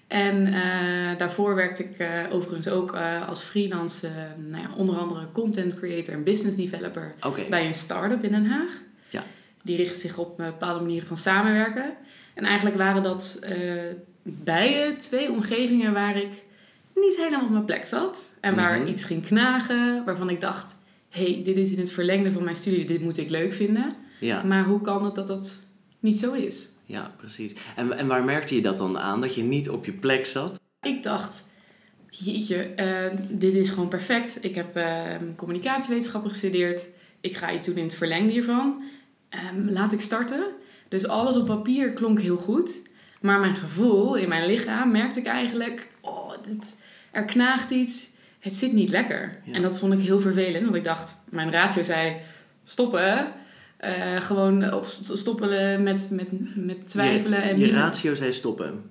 En 0.07 0.53
eh, 0.53 1.17
daarvoor 1.17 1.55
werkte 1.55 1.83
ik 1.83 2.07
overigens 2.31 2.67
ook 2.67 2.97
als 3.27 3.43
freelance, 3.43 4.09
nou 4.37 4.63
ja, 4.63 4.69
onder 4.75 4.97
andere 4.97 5.31
content 5.31 5.75
creator 5.75 6.13
en 6.13 6.23
business 6.23 6.57
developer 6.57 7.13
bij 7.49 7.65
een 7.65 7.73
start-up 7.73 8.23
in 8.23 8.31
Den 8.31 8.45
Haag. 8.45 8.71
Ja. 9.09 9.23
Die 9.61 9.77
richt 9.77 10.01
zich 10.01 10.17
op 10.17 10.37
bepaalde 10.37 10.79
manieren 10.79 11.07
van 11.07 11.17
samenwerken. 11.17 11.93
En 12.33 12.43
eigenlijk 12.43 12.77
waren 12.77 13.03
dat 13.03 13.39
beide 14.23 14.95
twee 14.95 15.31
omgevingen 15.31 15.93
waar 15.93 16.17
ik 16.17 16.43
niet 16.95 17.17
helemaal 17.17 17.45
op 17.45 17.49
mijn 17.49 17.65
plek 17.65 17.87
zat. 17.87 18.23
En 18.41 18.55
waar 18.55 18.79
Mhm. 18.79 18.87
iets 18.87 19.03
ging 19.03 19.23
knagen, 19.25 20.03
waarvan 20.05 20.29
ik 20.29 20.41
dacht... 20.41 20.75
hey, 21.09 21.41
dit 21.43 21.57
is 21.57 21.71
in 21.71 21.79
het 21.79 21.91
verlengde 21.91 22.31
van 22.31 22.43
mijn 22.43 22.55
studie, 22.55 22.85
dit 22.85 23.01
moet 23.01 23.17
ik 23.17 23.29
leuk 23.29 23.53
vinden. 23.53 23.85
ja, 24.19 24.43
Maar 24.43 24.63
hoe 24.63 24.81
kan 24.81 25.05
het 25.05 25.15
dat 25.15 25.27
dat 25.27 25.61
niet 25.99 26.19
zo 26.19 26.33
is? 26.33 26.67
ja, 26.85 27.11
precies. 27.17 27.53
En, 27.75 27.97
en 27.97 28.07
waar 28.07 28.23
merkte 28.23 28.55
je 28.55 28.61
dat 28.61 28.77
dan 28.77 28.99
aan, 28.99 29.21
dat 29.21 29.35
je 29.35 29.43
niet 29.43 29.69
op 29.69 29.85
je 29.85 29.91
plek 29.91 30.25
zat? 30.25 30.59
Ik 30.81 31.03
dacht, 31.03 31.45
jeetje, 32.09 32.55
eh, 32.63 33.11
dit 33.29 33.53
is 33.53 33.69
gewoon 33.69 33.87
perfect. 33.87 34.37
Ik 34.43 34.55
heb 34.55 34.75
eh, 34.75 35.05
communicatiewetenschappen 35.35 36.29
gestudeerd. 36.31 36.85
Ik 37.21 37.35
ga 37.37 37.53
iets 37.53 37.67
doen 37.67 37.75
in 37.77 37.83
het 37.83 37.95
verlengde 37.95 38.31
hiervan. 38.31 38.83
Ehm, 39.29 39.69
laat 39.69 39.91
ik 39.91 40.01
starten. 40.01 40.45
Dus 40.89 41.07
alles 41.07 41.35
op 41.35 41.45
papier 41.45 41.91
klonk 41.91 42.19
heel 42.19 42.37
goed. 42.37 42.81
Maar 43.21 43.39
mijn 43.39 43.55
gevoel 43.55 44.15
in 44.15 44.29
mijn 44.29 44.45
lichaam 44.45 44.91
merkte 44.91 45.19
ik 45.19 45.25
eigenlijk... 45.25 45.87
Oh, 46.01 46.31
dit, 46.43 46.75
er 47.11 47.25
knaagt 47.25 47.71
iets. 47.71 48.09
Het 48.47 48.57
zit 48.57 48.73
niet 48.73 48.89
lekker. 48.89 49.39
Ja. 49.43 49.53
En 49.53 49.61
dat 49.61 49.77
vond 49.77 49.93
ik 49.93 49.99
heel 50.01 50.19
vervelend. 50.19 50.63
Want 50.63 50.75
ik 50.75 50.83
dacht, 50.83 51.15
mijn 51.29 51.51
ratio 51.51 51.81
zei... 51.83 52.15
Stoppen. 52.63 53.27
Eh, 53.77 54.21
gewoon 54.21 54.73
of 54.73 54.87
st- 54.87 55.17
stoppen 55.17 55.83
met, 55.83 56.07
met, 56.11 56.27
met 56.55 56.87
twijfelen. 56.89 57.39
Je, 57.43 57.49
en 57.49 57.59
je 57.59 57.71
ratio 57.71 58.15
zei 58.15 58.33
stoppen. 58.33 58.81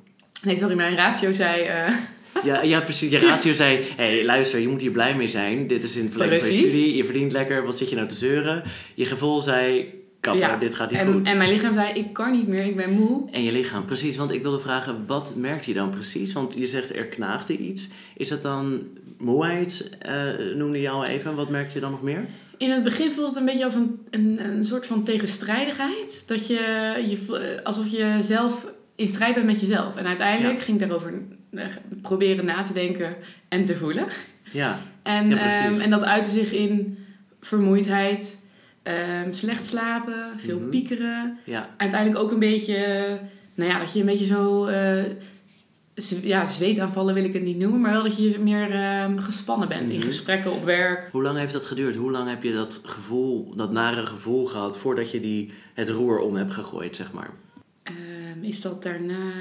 Nee, 0.42 0.56
sorry, 0.56 0.74
mijn 0.76 0.96
ratio 0.96 1.32
zei... 1.32 1.62
eh, 1.62 1.94
Ja, 2.44 2.62
ja, 2.62 2.80
precies. 2.80 3.10
Je 3.10 3.18
ratio 3.18 3.52
zei, 3.52 3.76
hé, 3.96 4.14
hey, 4.16 4.24
luister, 4.24 4.60
je 4.60 4.68
moet 4.68 4.80
hier 4.80 4.90
blij 4.90 5.16
mee 5.16 5.28
zijn. 5.28 5.66
Dit 5.66 5.84
is 5.84 5.96
in 5.96 6.02
het 6.02 6.10
verlengde 6.10 6.40
van 6.40 6.48
je 6.54 6.58
studie. 6.58 6.96
Je 6.96 7.04
verdient 7.04 7.32
lekker. 7.32 7.64
Wat 7.64 7.76
zit 7.76 7.88
je 7.90 7.96
nou 7.96 8.08
te 8.08 8.14
zeuren? 8.14 8.62
Je 8.94 9.04
gevoel 9.06 9.40
zei, 9.40 9.92
Ja, 10.34 10.56
dit 10.56 10.74
gaat 10.74 10.90
niet 10.90 11.00
en, 11.00 11.12
goed. 11.12 11.28
en 11.28 11.36
mijn 11.36 11.50
lichaam 11.50 11.72
zei, 11.72 11.92
ik 11.92 12.12
kan 12.12 12.30
niet 12.32 12.46
meer, 12.46 12.64
ik 12.66 12.76
ben 12.76 12.90
moe. 12.90 13.30
En 13.30 13.42
je 13.42 13.52
lichaam, 13.52 13.84
precies. 13.84 14.16
Want 14.16 14.30
ik 14.32 14.42
wilde 14.42 14.58
vragen, 14.60 15.06
wat 15.06 15.34
merkt 15.36 15.64
je 15.64 15.74
dan 15.74 15.90
precies? 15.90 16.32
Want 16.32 16.54
je 16.54 16.66
zegt, 16.66 16.96
er 16.96 17.06
knaagde 17.06 17.56
iets. 17.58 17.88
Is 18.16 18.28
dat 18.28 18.42
dan 18.42 18.82
moeheid, 19.18 19.90
eh, 19.98 20.24
noemde 20.54 20.80
je 20.80 20.88
al 20.90 21.06
even. 21.06 21.34
Wat 21.34 21.50
merk 21.50 21.72
je 21.72 21.80
dan 21.80 21.90
nog 21.90 22.02
meer? 22.02 22.24
In 22.56 22.70
het 22.70 22.82
begin 22.82 23.10
voelde 23.10 23.28
het 23.30 23.38
een 23.38 23.44
beetje 23.44 23.64
als 23.64 23.74
een, 23.74 23.98
een, 24.10 24.38
een 24.44 24.64
soort 24.64 24.86
van 24.86 25.02
tegenstrijdigheid. 25.04 26.22
Dat 26.26 26.46
je, 26.46 26.54
je, 27.08 27.16
vo- 27.26 27.60
alsof 27.62 27.88
je 27.88 28.16
zelf 28.20 28.66
in 28.94 29.08
strijd 29.08 29.34
bent 29.34 29.46
met 29.46 29.60
jezelf. 29.60 29.96
En 29.96 30.06
uiteindelijk 30.06 30.58
Ja. 30.58 30.64
ging 30.64 30.80
ik 30.80 30.88
daarover 30.88 31.14
eh, 31.50 31.66
proberen 32.02 32.44
na 32.44 32.62
te 32.62 32.72
denken 32.72 33.16
en 33.48 33.64
te 33.64 33.76
voelen. 33.76 34.06
Ja, 34.52 34.80
En, 35.02 35.28
Ja, 35.28 35.64
ehm, 35.64 35.80
en 35.80 35.90
dat 35.90 36.04
uitte 36.04 36.28
zich 36.30 36.52
in 36.52 36.98
vermoeidheid, 37.40 38.38
ehm, 38.86 39.32
slecht 39.32 39.64
slapen, 39.66 40.32
veel 40.36 40.58
Mhm. 40.58 40.68
piekeren. 40.68 41.38
ja. 41.44 41.74
Uiteindelijk 41.76 42.20
ook 42.22 42.30
een 42.30 42.38
beetje, 42.38 42.76
nou 43.54 43.70
ja, 43.70 43.78
dat 43.78 43.92
je 43.92 44.00
een 44.00 44.06
beetje 44.06 44.26
zo, 44.26 44.68
z- 45.94 46.22
ja, 46.22 46.46
zweetaanvallen 46.46 47.14
wil 47.14 47.24
ik 47.24 47.32
het 47.32 47.42
niet 47.42 47.58
noemen, 47.58 47.80
maar 47.80 47.92
wel 47.92 48.02
dat 48.02 48.16
je 48.16 48.38
meer 48.38 48.70
ehm, 48.74 49.18
gespannen 49.18 49.68
bent 49.68 49.90
in 49.90 49.96
Mhm. 49.96 50.04
gesprekken 50.04 50.52
op 50.52 50.64
werk. 50.64 51.08
Hoe 51.12 51.22
lang 51.22 51.38
heeft 51.38 51.52
dat 51.52 51.66
geduurd? 51.66 51.96
Hoe 51.96 52.10
lang 52.10 52.28
heb 52.28 52.42
je 52.42 52.52
dat 52.52 52.80
gevoel, 52.84 53.52
dat 53.56 53.72
nare 53.72 54.06
gevoel 54.06 54.46
gehad 54.46 54.78
voordat 54.78 55.10
je 55.10 55.20
die, 55.20 55.52
het 55.74 55.88
roer 55.90 56.18
om 56.18 56.36
hebt 56.36 56.52
gegooid, 56.52 56.96
zeg 56.96 57.12
maar? 57.12 57.30
Ehm, 57.82 58.42
is 58.42 58.60
dat 58.60 58.82
daarna, 58.82 59.32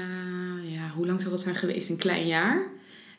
ja, 0.62 0.88
hoe 0.94 1.06
lang 1.06 1.22
zal 1.22 1.30
dat 1.30 1.40
zijn 1.40 1.54
geweest? 1.56 1.88
Een 1.90 1.96
klein 1.96 2.26
jaar. 2.26 2.62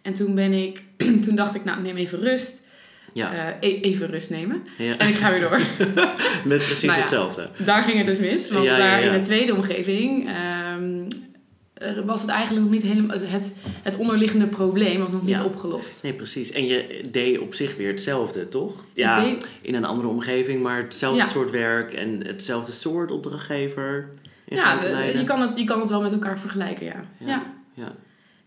En 0.02 0.14
toen 0.14 0.36
ben 0.36 0.54
ik, 0.54 0.84
toen 1.24 1.36
dacht 1.36 1.56
ik, 1.56 1.64
nou, 1.64 1.82
neem 1.82 1.96
even 1.96 2.20
rust. 2.20 2.67
Ja, 3.14 3.34
Eh, 3.60 3.70
e- 3.70 3.80
even 3.82 4.08
rust 4.08 4.30
nemen. 4.30 4.64
ja. 4.78 4.98
En 4.98 5.08
ik 5.08 5.16
ga 5.16 5.30
weer 5.32 5.40
door. 5.40 5.60
met 6.46 6.58
precies 6.66 6.82
Nou 6.82 6.96
ja. 6.96 7.00
hetzelfde. 7.02 7.50
Daar 7.58 7.84
ging 7.84 7.98
het 7.98 8.06
dus 8.08 8.20
mis. 8.20 8.50
Want 8.52 8.66
daar 8.66 9.04
in 9.04 9.12
de 9.12 9.20
tweede 9.20 9.56
omgeving 9.56 10.28
ehm, 10.30 12.06
was 12.06 12.22
het 12.22 12.30
eigenlijk 12.30 12.62
nog 12.66 12.74
niet 12.74 12.84
helemaal... 12.84 13.18
Het, 13.20 13.56
het 13.84 13.98
onderliggende 13.98 14.48
probleem 14.48 15.00
was 15.00 15.12
nog 15.12 15.22
niet 15.22 15.38
Ja. 15.38 15.44
opgelost. 15.44 16.04
Nee, 16.04 16.14
precies. 16.14 16.52
En 16.52 16.66
je 16.68 17.02
deed 17.12 17.40
op 17.40 17.54
zich 17.54 17.76
weer 17.78 17.88
hetzelfde, 17.88 18.48
toch? 18.48 18.84
Ja, 18.94 19.24
deed- 19.24 19.48
in 19.62 19.76
een 19.76 19.86
andere 19.86 20.08
omgeving, 20.08 20.62
maar 20.64 20.82
hetzelfde 20.82 21.26
soort 21.30 21.52
werk 21.52 21.94
en 21.94 22.26
hetzelfde 22.28 22.72
soort 22.72 23.12
opdrachtgever. 23.12 24.10
ja, 24.46 24.80
je 25.14 25.24
kan, 25.26 25.42
het, 25.42 25.58
je 25.58 25.64
kan 25.64 25.80
het 25.80 25.90
wel 25.90 26.02
met 26.02 26.12
elkaar 26.12 26.40
vergelijken, 26.40 26.86
ja. 26.86 27.06
Ja. 27.18 27.44
ja. 27.74 27.96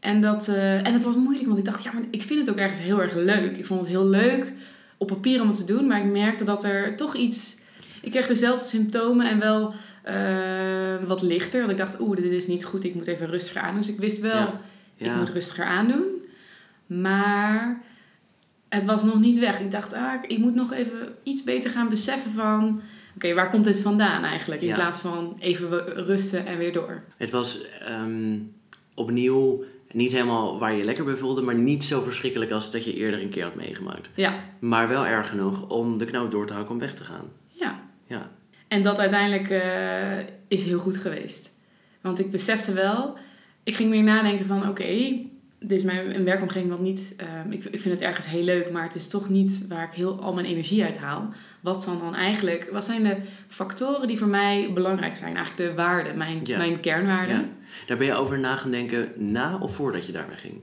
En, 0.01 0.21
dat, 0.21 0.49
eh, 0.49 0.87
en 0.87 0.93
het 0.93 1.05
was 1.05 1.17
moeilijk, 1.17 1.47
want 1.47 1.59
ik 1.59 1.65
dacht, 1.65 1.83
ja, 1.83 1.93
maar 1.93 2.03
ik 2.11 2.23
vind 2.23 2.41
het 2.41 2.51
ook 2.51 2.57
ergens 2.57 2.81
heel 2.81 3.03
erg 3.03 3.15
leuk. 3.15 3.57
Ik 3.57 3.67
vond 3.67 3.81
het 3.81 3.89
heel 3.89 4.07
leuk 4.07 4.53
op 4.97 5.07
papier 5.07 5.41
om 5.41 5.49
het 5.49 5.57
te 5.57 5.65
doen, 5.75 5.87
maar 5.87 5.99
ik 6.05 6.13
merkte 6.13 6.45
dat 6.45 6.65
er 6.65 6.97
toch 6.97 7.17
iets... 7.17 7.59
Ik 8.03 8.11
kreeg 8.11 8.27
dezelfde 8.27 8.67
symptomen 8.67 9.29
en 9.31 9.39
wel 9.39 9.75
eh, 10.03 11.07
wat 11.07 11.23
lichter. 11.23 11.59
Want 11.61 11.71
ik 11.73 11.77
dacht, 11.79 12.01
oeh, 12.01 12.17
dit 12.17 12.33
is 12.33 12.47
niet 12.47 12.65
goed, 12.65 12.85
ik 12.85 12.95
moet 12.95 13.07
even 13.07 13.27
rustiger 13.27 13.63
aan. 13.63 13.75
Dus 13.75 13.89
ik 13.89 13.99
wist 13.99 14.21
wel, 14.21 14.55
Ja. 14.97 15.11
ik 15.13 15.17
moet 15.17 15.31
rustiger 15.31 15.65
aandoen. 15.65 16.05
Maar 16.87 17.81
het 18.69 18.85
was 18.85 19.05
nog 19.05 19.21
niet 19.21 19.39
weg. 19.39 19.61
Ik 19.61 19.71
dacht, 19.71 19.93
ah, 19.93 20.15
ik 20.27 20.39
moet 20.39 20.55
nog 20.55 20.73
even 20.73 21.09
iets 21.23 21.45
beter 21.45 21.71
gaan 21.71 21.89
beseffen 21.89 22.33
van... 22.33 22.81
Oké, 23.15 23.35
waar 23.35 23.51
komt 23.51 23.65
dit 23.65 23.81
vandaan 23.81 24.25
eigenlijk? 24.25 24.61
In 24.61 24.67
Ja. 24.69 24.75
plaats 24.75 25.01
van 25.01 25.37
even 25.39 25.85
rusten 25.87 26.47
en 26.47 26.59
weer 26.59 26.73
door. 26.73 27.03
Het 27.17 27.31
was 27.31 27.61
ehm, 27.81 28.39
opnieuw 28.95 29.65
niet 29.93 30.13
helemaal 30.13 30.59
waar 30.59 30.73
je 30.73 30.79
je 30.79 30.85
lekker 30.85 31.05
bij 31.05 31.17
voelde, 31.17 31.43
maar 31.43 31.55
niet 31.55 31.85
zo 31.85 32.03
verschrikkelijk 32.03 32.51
als 32.51 32.71
dat 32.71 32.85
je 32.85 32.95
eerder 32.95 33.23
een 33.23 33.29
keer 33.31 33.45
had 33.45 33.55
meegemaakt. 33.55 34.11
Ja, 34.15 34.35
Maar 34.59 34.89
wel 34.89 35.07
erg 35.07 35.29
genoeg 35.29 35.69
om 35.69 35.99
de 35.99 36.05
knoop 36.05 36.31
door 36.31 36.47
te 36.47 36.53
hakken 36.53 36.73
om 36.73 36.79
weg 36.81 36.95
te 36.95 37.05
gaan. 37.05 37.25
ja. 37.49 37.89
Ja, 38.07 38.31
En 38.69 38.83
dat 38.83 38.99
uiteindelijk 38.99 39.51
eh, 39.51 40.19
is 40.49 40.65
heel 40.65 40.79
goed 40.79 40.97
geweest. 40.97 41.51
Want 42.01 42.19
ik 42.19 42.31
besefte 42.31 42.73
wel, 42.73 43.17
ik 43.65 43.75
ging 43.75 43.91
meer 43.91 44.03
nadenken 44.03 44.47
van 44.47 44.69
oké, 44.69 45.19
is 45.69 45.83
mijn 45.83 46.15
een 46.15 46.25
werkomgeving 46.25 46.71
wat 46.71 46.81
niet, 46.81 47.15
ehm, 47.17 47.51
ik, 47.51 47.65
ik 47.65 47.81
vind 47.81 47.95
het 47.95 48.03
ergens 48.09 48.27
heel 48.27 48.45
leuk, 48.45 48.71
maar 48.71 48.83
het 48.83 48.95
is 48.95 49.09
toch 49.09 49.29
niet 49.29 49.67
waar 49.69 49.85
ik 49.85 49.93
heel 49.93 50.21
al 50.21 50.35
mijn 50.35 50.47
energie 50.47 50.85
uit 50.85 50.99
haal. 50.99 51.29
Wat 51.61 51.83
zijn 51.83 51.99
dan 51.99 52.15
eigenlijk, 52.15 52.69
wat 52.73 52.85
zijn 52.85 53.03
de 53.03 53.17
factoren 53.49 54.07
die 54.07 54.19
voor 54.19 54.29
mij 54.29 54.71
belangrijk 54.75 55.17
zijn? 55.17 55.37
Eigenlijk 55.37 55.71
de 55.71 55.77
waarden, 55.77 56.17
mijn, 56.17 56.41
Ja. 56.45 56.59
mijn 56.59 56.81
kernwaarden, 56.81 57.37
ja. 57.37 57.49
Daar 57.87 57.97
ben 57.97 58.07
je 58.07 58.15
over 58.15 58.39
na 58.39 58.57
gaan 58.57 58.71
denken 58.71 59.13
na 59.17 59.59
of 59.59 59.75
voordat 59.75 60.07
je 60.07 60.13
daar 60.13 60.29
wegging? 60.29 60.55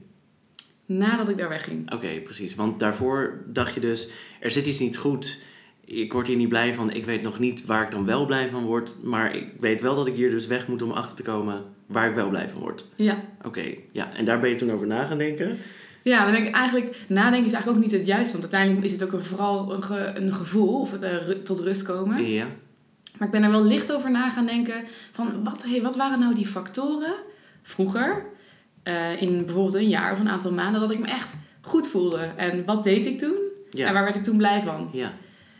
nadat 0.88 1.28
ik 1.28 1.36
daar 1.36 1.48
wegging. 1.48 1.92
Oké, 1.92 2.20
precies. 2.20 2.54
Want 2.54 2.80
daarvoor 2.80 3.42
dacht 3.46 3.74
je 3.74 3.80
dus, 3.80 4.08
er 4.40 4.50
zit 4.50 4.66
iets 4.66 4.78
niet 4.78 4.96
goed. 4.96 5.42
Ik 5.90 6.12
word 6.12 6.26
hier 6.26 6.36
niet 6.36 6.48
blij 6.48 6.74
van. 6.74 6.90
Ik 6.92 7.04
weet 7.04 7.22
nog 7.22 7.38
niet 7.38 7.66
waar 7.66 7.82
ik 7.84 7.90
dan 7.90 8.04
wel 8.04 8.26
blij 8.26 8.48
van 8.48 8.64
word. 8.64 8.94
Maar 9.02 9.36
ik 9.36 9.46
weet 9.60 9.80
wel 9.80 9.94
dat 9.94 10.06
ik 10.06 10.14
hier 10.14 10.30
dus 10.30 10.46
weg 10.46 10.68
moet 10.68 10.82
om 10.82 10.90
achter 10.90 11.16
te 11.16 11.22
komen 11.22 11.62
waar 11.86 12.08
ik 12.08 12.14
wel 12.14 12.28
blij 12.28 12.48
van 12.48 12.60
word. 12.60 12.84
Ja. 12.96 13.18
Oké, 13.44 13.64
ja. 13.92 14.12
En 14.14 14.24
daar 14.24 14.40
ben 14.40 14.50
je 14.50 14.56
toen 14.56 14.70
over 14.70 14.86
na 14.86 15.06
gaan 15.06 15.18
denken. 15.18 15.58
Ja, 16.02 16.22
dan 16.24 16.32
ben 16.32 16.46
ik 16.46 16.54
eigenlijk... 16.54 16.96
Nadenken 17.08 17.46
is 17.46 17.52
eigenlijk 17.52 17.76
ook 17.84 17.90
niet 17.90 17.98
het 17.98 18.06
juiste. 18.06 18.32
Want 18.38 18.42
uiteindelijk 18.42 18.84
is 18.84 18.92
het 18.92 19.02
ook 19.04 19.12
een, 19.12 19.24
vooral 19.24 19.72
een, 19.74 19.82
ge- 19.82 20.12
een 20.14 20.32
gevoel. 20.34 20.80
Of 20.80 20.94
eh, 21.00 21.16
tot 21.44 21.60
rust 21.60 21.82
komen. 21.82 22.26
Ja. 22.26 22.46
Maar 23.18 23.26
ik 23.28 23.32
ben 23.34 23.42
er 23.42 23.50
wel 23.50 23.64
licht 23.64 23.92
over 23.92 24.10
na 24.10 24.30
gaan 24.30 24.46
denken. 24.46 24.84
Van 25.12 25.44
wat, 25.44 25.62
hey, 25.62 25.82
wat 25.82 25.96
waren 25.96 26.18
nou 26.20 26.34
die 26.34 26.46
factoren 26.46 27.14
vroeger... 27.62 28.24
eh, 28.82 29.22
in 29.22 29.44
bijvoorbeeld 29.44 29.74
een 29.74 29.88
jaar 29.88 30.12
of 30.12 30.20
een 30.20 30.28
aantal 30.28 30.52
maanden... 30.52 30.80
dat 30.80 30.90
ik 30.90 30.98
me 30.98 31.06
echt 31.06 31.36
goed 31.60 31.88
voelde. 31.88 32.28
En 32.36 32.64
wat 32.64 32.84
deed 32.84 33.06
ik 33.06 33.18
toen? 33.18 33.34
En 33.70 33.78
Ja. 33.78 33.92
waar 33.92 34.04
werd 34.04 34.16
ik 34.16 34.22
toen 34.24 34.36
blij 34.36 34.62
van? 34.62 34.88
Ja. 34.92 35.12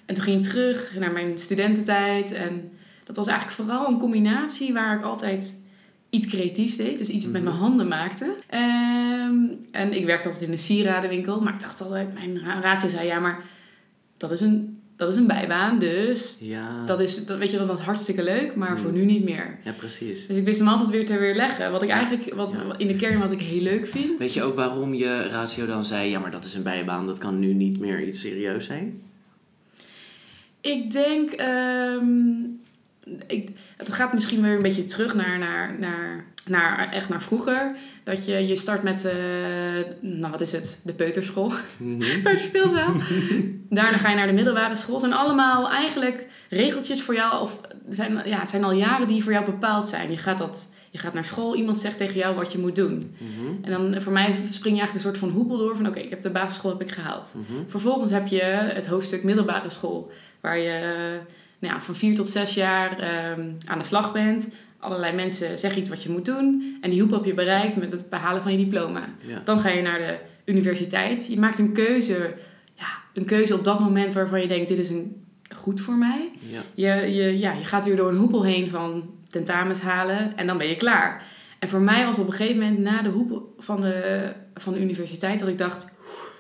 En 0.09 0.15
toen 0.15 0.25
ging 0.25 0.37
ik 0.45 0.51
terug 0.51 0.93
naar 0.99 1.13
mijn 1.13 1.39
studententijd. 1.39 2.33
En 2.33 2.71
dat 3.05 3.17
was 3.17 3.27
eigenlijk 3.27 3.57
vooral 3.59 3.89
een 3.89 3.99
combinatie 3.99 4.73
waar 4.73 4.99
ik 4.99 5.05
altijd 5.05 5.63
iets 6.11 6.27
creatiefs 6.27 6.77
deed. 6.77 6.99
Dus 6.99 7.09
iets 7.09 7.25
met 7.25 7.35
Mhm. 7.35 7.45
mijn 7.45 7.57
handen 7.57 7.89
maakte. 7.89 8.35
Ehm, 8.47 9.35
en 9.71 9.93
ik 9.93 10.05
werkte 10.07 10.27
altijd 10.29 10.47
in 10.47 10.53
een 10.53 10.59
sieradenwinkel. 10.59 11.41
Maar 11.41 11.55
ik 11.55 11.61
dacht 11.61 11.81
altijd, 11.81 12.15
mijn 12.15 12.41
ra- 12.45 12.61
ratio 12.61 12.89
zei 12.89 13.07
ja, 13.07 13.19
maar 13.19 13.43
dat 14.17 14.31
is 14.31 14.41
een, 14.41 14.79
dat 14.97 15.09
is 15.11 15.17
een 15.17 15.27
bijbaan. 15.27 15.79
Dus 15.79 16.37
Ja. 16.41 16.85
dat 16.87 17.01
is, 17.01 17.25
dat, 17.27 17.39
weet 17.39 17.51
je, 17.51 17.59
dat 17.59 17.67
was 17.67 17.81
hartstikke 17.81 18.23
leuk. 18.23 18.55
Maar 18.55 18.73
Mhm. 18.73 18.81
voor 18.83 18.93
nu 18.93 19.05
niet 19.05 19.25
meer. 19.25 19.59
ja, 19.65 19.73
precies. 19.73 20.27
Dus 20.27 20.37
ik 20.37 20.45
wist 20.45 20.59
hem 20.59 20.69
altijd 20.69 20.91
weer 20.91 21.07
te 21.07 21.19
weerleggen. 21.19 21.73
Wat 21.73 21.83
ik 21.83 21.89
Ja. 21.89 21.95
eigenlijk, 21.95 22.35
wat, 22.35 22.53
Ja. 22.53 22.79
in 22.79 22.87
de 22.87 22.97
kern 22.97 23.19
wat 23.19 23.33
ik 23.33 23.41
heel 23.41 23.61
leuk 23.63 23.87
vind. 23.87 24.19
Weet 24.19 24.33
je 24.35 24.41
is- 24.41 24.47
ook 24.47 24.55
waarom 24.55 24.95
je 24.95 25.23
ratio 25.29 25.67
dan 25.67 25.85
zei, 25.85 26.11
ja, 26.11 26.19
maar 26.19 26.31
dat 26.31 26.45
is 26.45 26.55
een 26.55 26.63
bijbaan, 26.63 27.07
dat 27.07 27.19
kan 27.19 27.39
nu 27.39 27.53
niet 27.55 27.79
meer 27.79 28.03
iets 28.09 28.21
serieus 28.21 28.65
zijn? 28.67 29.01
Ik 30.61 30.93
denk, 30.93 31.31
ehm, 31.31 32.07
ik, 33.27 33.49
het 33.77 33.93
gaat 33.93 34.13
misschien 34.13 34.43
weer 34.43 34.57
een 34.57 34.63
beetje 34.63 34.85
terug 34.85 35.15
naar, 35.15 35.39
naar, 35.39 35.77
naar, 35.79 36.25
naar 36.47 36.89
echt 36.93 37.09
naar 37.09 37.23
vroeger. 37.23 37.77
Dat 38.05 38.27
je, 38.27 38.47
je 38.47 38.57
start 38.57 38.83
met, 38.83 39.05
eh, 39.05 39.15
nou 40.01 40.31
wat 40.31 40.41
is 40.41 40.53
het, 40.53 40.81
de 40.85 40.93
peuterschool, 40.93 41.53
Mhm. 41.77 41.99
peuterspeelzaal. 42.23 42.95
Daarna 43.71 43.97
ga 43.99 44.11
je 44.11 44.17
naar 44.17 44.27
de 44.27 44.33
middelbare 44.33 44.77
school. 44.77 44.95
Het 44.95 45.05
zijn 45.05 45.15
allemaal 45.21 45.71
eigenlijk 45.71 46.27
regeltjes 46.51 47.03
voor 47.03 47.15
jou, 47.15 47.43
of 47.43 47.61
zijn, 47.91 48.23
ja, 48.25 48.39
het 48.41 48.51
zijn 48.51 48.65
al 48.65 48.73
jaren 48.73 49.09
die 49.09 49.23
voor 49.23 49.33
jou 49.33 49.45
bepaald 49.45 49.89
zijn. 49.89 50.11
Je 50.11 50.17
gaat, 50.17 50.39
dat, 50.39 50.73
je 50.91 50.99
gaat 50.99 51.15
naar 51.15 51.25
school, 51.25 51.57
iemand 51.57 51.81
zegt 51.81 51.97
tegen 51.97 52.15
jou 52.15 52.35
wat 52.37 52.53
je 52.53 52.59
moet 52.59 52.77
doen. 52.77 53.15
Mhm. 53.19 53.65
En 53.65 53.73
dan 53.73 54.03
voor 54.03 54.13
mij 54.13 54.33
spring 54.33 54.77
je 54.77 54.81
eigenlijk 54.81 54.95
een 54.95 55.01
soort 55.01 55.19
van 55.19 55.29
hoepel 55.29 55.59
door 55.59 55.77
van 55.77 55.87
oké, 55.87 55.99
ik 55.99 56.11
heb 56.11 56.21
de 56.21 56.31
basisschool 56.31 56.71
heb 56.71 56.81
ik 56.81 56.91
gehaald. 56.91 57.35
Mhm. 57.35 57.59
Vervolgens 57.69 58.11
heb 58.11 58.27
je 58.27 58.43
het 58.75 58.87
hoofdstuk 58.87 59.23
middelbare 59.23 59.71
school, 59.71 60.11
waar 60.41 60.59
je 60.59 60.81
nou 61.59 61.75
ja, 61.75 61.81
van 61.81 61.95
vier 61.95 62.15
tot 62.15 62.29
zes 62.29 62.55
jaar 62.55 62.99
ehm, 62.99 63.51
aan 63.65 63.79
de 63.79 63.85
slag 63.85 64.13
bent. 64.13 64.49
Allerlei 64.79 65.15
mensen 65.15 65.59
zeggen 65.59 65.81
iets 65.81 65.91
wat 65.91 66.03
je 66.03 66.11
moet 66.11 66.25
doen. 66.25 66.79
En 66.81 66.91
die 66.91 67.01
hoep 67.01 67.11
heb 67.11 67.25
je 67.25 67.35
bereikt 67.35 67.77
met 67.77 67.93
het 67.93 68.11
behalen 68.11 68.43
van 68.43 68.53
je 68.53 68.59
diploma. 68.59 69.05
Ja. 69.21 69.41
Dan 69.45 69.61
ga 69.61 69.69
je 69.69 69.83
naar 69.83 69.99
de 69.99 70.19
universiteit. 70.45 71.27
Je 71.27 71.39
maakt 71.39 71.59
een 71.59 71.73
keuze, 71.73 72.35
ja, 72.75 72.87
een 73.15 73.25
keuze 73.25 73.55
op 73.55 73.65
dat 73.65 73.81
moment 73.81 74.15
waarvan 74.15 74.41
je 74.41 74.47
denkt, 74.49 74.69
dit 74.69 74.79
is 74.79 74.91
een, 74.91 75.27
goed 75.57 75.81
voor 75.81 75.97
mij. 75.97 76.31
Ja. 76.39 76.63
Je, 76.75 77.15
je, 77.15 77.39
ja, 77.39 77.53
je 77.53 77.65
gaat 77.65 77.85
weer 77.85 77.97
door 77.97 78.09
een 78.09 78.17
hoepel 78.17 78.45
heen 78.45 78.69
van 78.69 79.11
tentamens 79.31 79.81
halen 79.81 80.37
en 80.37 80.47
dan 80.47 80.59
ben 80.59 80.69
je 80.69 80.77
klaar. 80.77 81.23
En 81.59 81.69
voor 81.69 81.81
mij 81.81 82.05
was 82.05 82.19
op 82.19 82.27
een 82.27 82.33
gegeven 82.33 82.63
moment 82.63 82.79
na 82.79 83.03
de 83.03 83.09
hoepel 83.09 83.55
van 83.59 83.81
de, 83.81 84.33
van 84.55 84.73
de 84.73 84.81
universiteit 84.81 85.39
dat 85.39 85.49
ik 85.49 85.59
dacht, 85.59 85.95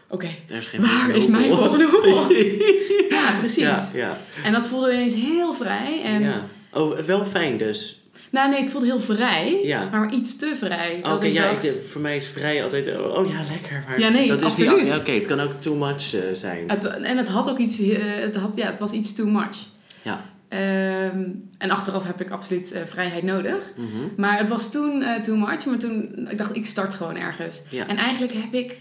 oké, 0.08 0.28
is 0.48 0.66
geen 0.66 0.80
Waar 0.80 1.10
is 1.10 1.26
mijn 1.26 1.50
volgende 1.50 1.84
hoepel? 1.90 2.32
ja, 3.16 3.38
precies. 3.38 3.92
Ja. 3.94 4.18
En 4.44 4.52
dat 4.52 4.68
voelde 4.68 4.92
ineens 4.92 5.14
heel 5.14 5.54
vrij. 5.54 6.02
En, 6.04 6.22
ja. 6.22 6.44
Oh, 6.72 6.98
wel 6.98 7.24
fijn 7.24 7.56
dus. 7.58 8.02
Nou 8.30 8.50
nee, 8.50 8.60
het 8.60 8.68
voelde 8.70 8.86
heel 8.86 9.00
vrij, 9.00 9.60
Ja. 9.62 9.88
maar 9.90 10.12
iets 10.12 10.36
te 10.36 10.52
vrij. 10.56 11.00
Oké, 11.02 11.26
ja, 11.26 11.50
dacht, 11.50 11.64
ik, 11.64 11.72
voor 11.90 12.00
mij 12.00 12.16
is 12.16 12.26
vrij 12.26 12.64
altijd, 12.64 12.86
oh 12.98 13.28
ja, 13.28 13.40
lekker. 13.50 13.84
Maar 13.88 14.00
Ja, 14.00 14.08
nee, 14.08 14.28
dat 14.28 14.42
is 14.42 14.54
die- 14.54 14.84
ja, 14.84 14.96
Oké, 14.98 15.10
het 15.10 15.26
kan 15.26 15.40
ook 15.40 15.52
too 15.52 15.74
much 15.76 16.14
eh, 16.14 16.20
zijn. 16.34 16.64
het, 16.70 16.84
en 16.86 17.16
het 17.16 17.28
had 17.28 17.48
ook 17.50 17.58
iets, 17.58 17.80
eh, 17.80 18.02
het, 18.14 18.36
had, 18.36 18.56
ja, 18.56 18.66
het 18.66 18.78
was 18.78 18.92
iets 18.92 19.14
too 19.14 19.26
much. 19.26 19.56
Ja. 20.02 20.24
Ehm, 20.48 21.22
en 21.58 21.70
achteraf 21.70 22.04
heb 22.04 22.20
ik 22.20 22.30
absoluut 22.30 22.72
eh, 22.72 22.82
vrijheid 22.86 23.22
nodig. 23.22 23.64
Mhm. 23.76 23.86
Maar 24.16 24.38
het 24.38 24.48
was 24.48 24.70
toen 24.70 25.04
too 25.22 25.36
much. 25.36 25.66
Maar 25.66 25.78
toen, 25.78 26.26
ik 26.30 26.38
dacht, 26.38 26.56
ik 26.56 26.66
start 26.66 26.94
gewoon 26.94 27.16
ergens. 27.16 27.62
Ja. 27.70 27.86
En 27.86 27.96
eigenlijk 27.96 28.32
heb 28.32 28.54
ik 28.54 28.76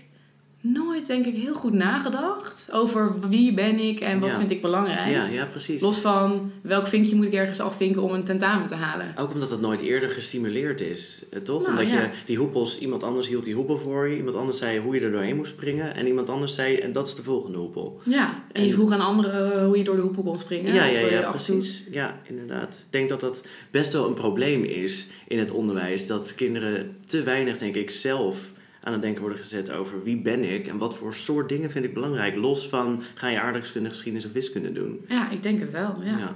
nooit, 0.73 1.07
denk 1.07 1.25
ik, 1.25 1.35
heel 1.35 1.53
goed 1.53 1.73
nagedacht 1.73 2.69
over 2.71 3.29
wie 3.29 3.53
ben 3.53 3.79
ik 3.79 3.99
en 3.99 4.19
wat 4.19 4.29
Ja. 4.29 4.35
vind 4.35 4.51
ik 4.51 4.61
belangrijk. 4.61 5.11
ja, 5.11 5.25
ja, 5.25 5.45
precies. 5.45 5.81
Los 5.81 5.97
van 5.97 6.51
welk 6.61 6.87
vinkje 6.87 7.15
moet 7.15 7.25
ik 7.25 7.33
ergens 7.33 7.59
afvinken 7.59 8.01
om 8.01 8.11
een 8.11 8.23
tentamen 8.23 8.67
te 8.67 8.75
halen. 8.75 9.13
Ook 9.17 9.33
omdat 9.33 9.49
het 9.49 9.61
nooit 9.61 9.81
eerder 9.81 10.09
gestimuleerd 10.09 10.81
is, 10.81 11.23
eh, 11.31 11.39
toch? 11.39 11.59
Nou, 11.61 11.71
omdat 11.71 11.89
ja. 11.91 12.01
je 12.01 12.09
die 12.25 12.37
hoepels, 12.37 12.79
iemand 12.79 13.03
anders 13.03 13.27
hield 13.27 13.43
die 13.43 13.53
hoepel 13.53 13.77
voor 13.77 14.07
je, 14.07 14.17
iemand 14.17 14.35
anders 14.35 14.57
zei 14.57 14.79
hoe 14.79 14.95
je 14.95 15.01
er 15.01 15.11
doorheen 15.11 15.35
moest 15.35 15.51
springen, 15.51 15.95
en 15.95 16.07
iemand 16.07 16.29
anders 16.29 16.53
zei, 16.55 16.75
en 16.75 16.91
dat 16.91 17.07
is 17.07 17.15
de 17.15 17.23
volgende 17.23 17.57
hoepel. 17.57 17.99
Ja, 18.05 18.43
en 18.51 18.65
je 18.65 18.73
vroeg 18.73 18.91
aan 18.91 19.01
anderen 19.01 19.53
eh, 19.53 19.65
hoe 19.65 19.77
je 19.77 19.83
door 19.83 19.95
de 19.95 20.01
hoepel 20.01 20.23
kon 20.23 20.39
springen. 20.39 20.73
Ja, 20.73 20.85
ja, 20.85 20.99
ja, 20.99 21.29
precies. 21.31 21.83
Ja, 21.91 22.19
inderdaad. 22.23 22.83
Ik 22.85 22.91
denk 22.91 23.09
dat 23.09 23.19
dat 23.21 23.45
best 23.71 23.93
wel 23.93 24.07
een 24.07 24.13
probleem 24.13 24.63
is 24.63 25.09
in 25.27 25.39
het 25.39 25.51
onderwijs, 25.51 26.07
dat 26.07 26.35
kinderen 26.35 26.97
te 27.05 27.23
weinig, 27.23 27.57
denk 27.57 27.75
ik, 27.75 27.91
zelf 27.91 28.37
aan 28.87 28.93
het 28.93 29.01
denken 29.01 29.21
worden 29.21 29.39
gezet 29.39 29.71
over 29.71 30.03
wie 30.03 30.17
ben 30.17 30.53
ik 30.53 30.67
en 30.67 30.77
wat 30.77 30.95
voor 30.95 31.15
soort 31.15 31.49
dingen 31.49 31.71
vind 31.71 31.85
ik 31.85 31.93
belangrijk. 31.93 32.35
Los 32.35 32.67
van 32.67 33.03
ga 33.13 33.27
je 33.27 33.39
aardrijkskunde, 33.39 33.89
geschiedenis 33.89 34.25
of 34.25 34.31
wiskunde 34.31 34.71
doen. 34.71 35.05
Ja, 35.07 35.29
ik 35.29 35.43
denk 35.43 35.59
het 35.59 35.71
wel. 35.71 35.95
Ja, 36.03 36.17
ja. 36.17 36.35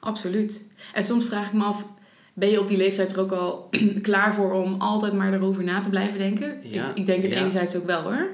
absoluut. 0.00 0.72
En 0.94 1.04
soms 1.04 1.26
vraag 1.26 1.46
ik 1.46 1.52
me 1.52 1.64
af, 1.64 1.86
ben 2.34 2.50
je 2.50 2.60
op 2.60 2.68
die 2.68 2.76
leeftijd 2.76 3.12
er 3.12 3.20
ook 3.20 3.32
al 3.32 3.68
klaar 4.02 4.34
voor 4.34 4.52
om 4.52 4.80
altijd 4.80 5.12
maar 5.12 5.32
erover 5.32 5.64
na 5.64 5.80
te 5.80 5.88
blijven 5.88 6.18
denken? 6.18 6.58
Ja, 6.62 6.88
Ik, 6.90 6.96
ik 6.96 7.06
denk 7.06 7.22
het 7.22 7.30
ja. 7.32 7.38
enerzijds 7.38 7.76
ook 7.76 7.86
wel 7.86 8.02
hoor. 8.02 8.28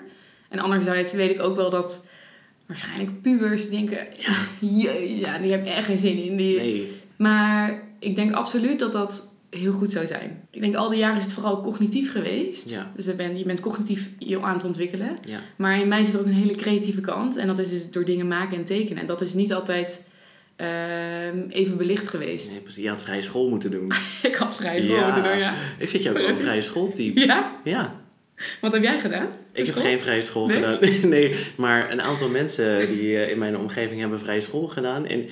En 0.49 0.59
anderzijds 0.59 1.13
weet 1.13 1.31
ik 1.31 1.41
ook 1.41 1.57
wel 1.57 1.71
dat 1.71 2.05
waarschijnlijk 2.67 3.23
pubers 3.23 3.71
denken, 3.71 4.07
ja, 4.61 4.93
ja 5.23 5.39
die 5.39 5.51
hebben 5.51 5.75
echt 5.75 5.87
geen 5.87 5.99
zin 5.99 6.23
in. 6.23 6.37
Die, 6.37 6.57
Nee, 6.57 6.93
Maar 7.17 7.83
ik 7.99 8.17
denk 8.17 8.33
absoluut 8.33 8.79
dat 8.79 8.93
dat 8.93 9.28
heel 9.51 9.73
goed 9.73 9.91
zou 9.91 10.07
zijn. 10.07 10.47
Ik 10.51 10.61
denk 10.61 10.75
al 10.75 10.89
die 10.89 10.99
jaren 10.99 11.17
is 11.17 11.23
het 11.25 11.33
vooral 11.33 11.61
cognitief 11.61 12.13
geweest. 12.13 12.71
Ja. 12.71 12.93
Dus 12.97 13.07
je 13.07 13.15
bent, 13.15 13.39
je 13.39 13.45
bent 13.45 13.61
cognitief 13.61 14.09
je 14.19 14.41
aan 14.43 14.55
het 14.55 14.65
ontwikkelen. 14.65 15.17
ja. 15.27 15.39
Maar 15.57 15.81
in 15.81 15.89
mij 15.89 16.05
zit 16.05 16.15
er 16.15 16.21
ook 16.21 16.27
een 16.27 16.33
hele 16.33 16.55
creatieve 16.55 17.01
kant. 17.01 17.37
En 17.37 17.47
dat 17.47 17.59
is 17.59 17.71
dus 17.71 17.91
door 17.91 18.05
dingen 18.05 18.29
maken 18.29 18.57
en 18.57 18.65
tekenen. 18.65 19.01
En 19.01 19.07
dat 19.07 19.21
is 19.21 19.35
niet 19.35 19.53
altijd 19.53 20.03
ehm, 20.57 21.39
even 21.49 21.77
belicht 21.77 22.09
geweest. 22.09 22.51
Nee, 22.51 22.61
precies. 22.61 22.83
Je 22.83 22.89
had 22.89 23.03
vrije 23.03 23.23
school 23.23 23.49
moeten 23.49 23.71
doen. 23.71 23.93
Ik 24.23 24.35
had 24.35 24.57
vrij 24.57 24.81
school 24.81 24.97
Ja. 24.97 25.05
moeten 25.05 25.23
doen, 25.23 25.39
ja. 25.39 25.55
Ik 25.79 25.89
vind 25.89 26.03
je 26.03 26.09
ook 26.11 26.17
wel 26.17 26.29
een 26.29 26.35
vrije 26.35 26.63
schooltype. 26.63 27.21
Ja? 27.21 27.53
Ja, 27.65 27.95
Wat 28.61 28.73
heb 28.73 28.83
jij 28.83 28.99
gedaan? 28.99 29.27
ik 29.53 29.67
heb 29.67 29.75
geen 29.75 30.01
vrije 30.01 30.23
school 30.23 30.47
Nee? 30.47 30.57
gedaan. 30.57 30.79
nee, 31.11 31.35
maar 31.57 31.91
een 31.91 32.03
aantal 32.03 32.29
mensen 32.29 32.89
die 32.89 33.17
eh, 33.17 33.31
in 33.31 33.39
mijn 33.39 33.57
omgeving 33.57 34.01
hebben 34.01 34.19
vrije 34.21 34.41
school 34.41 34.67
gedaan. 34.67 35.07
En 35.07 35.25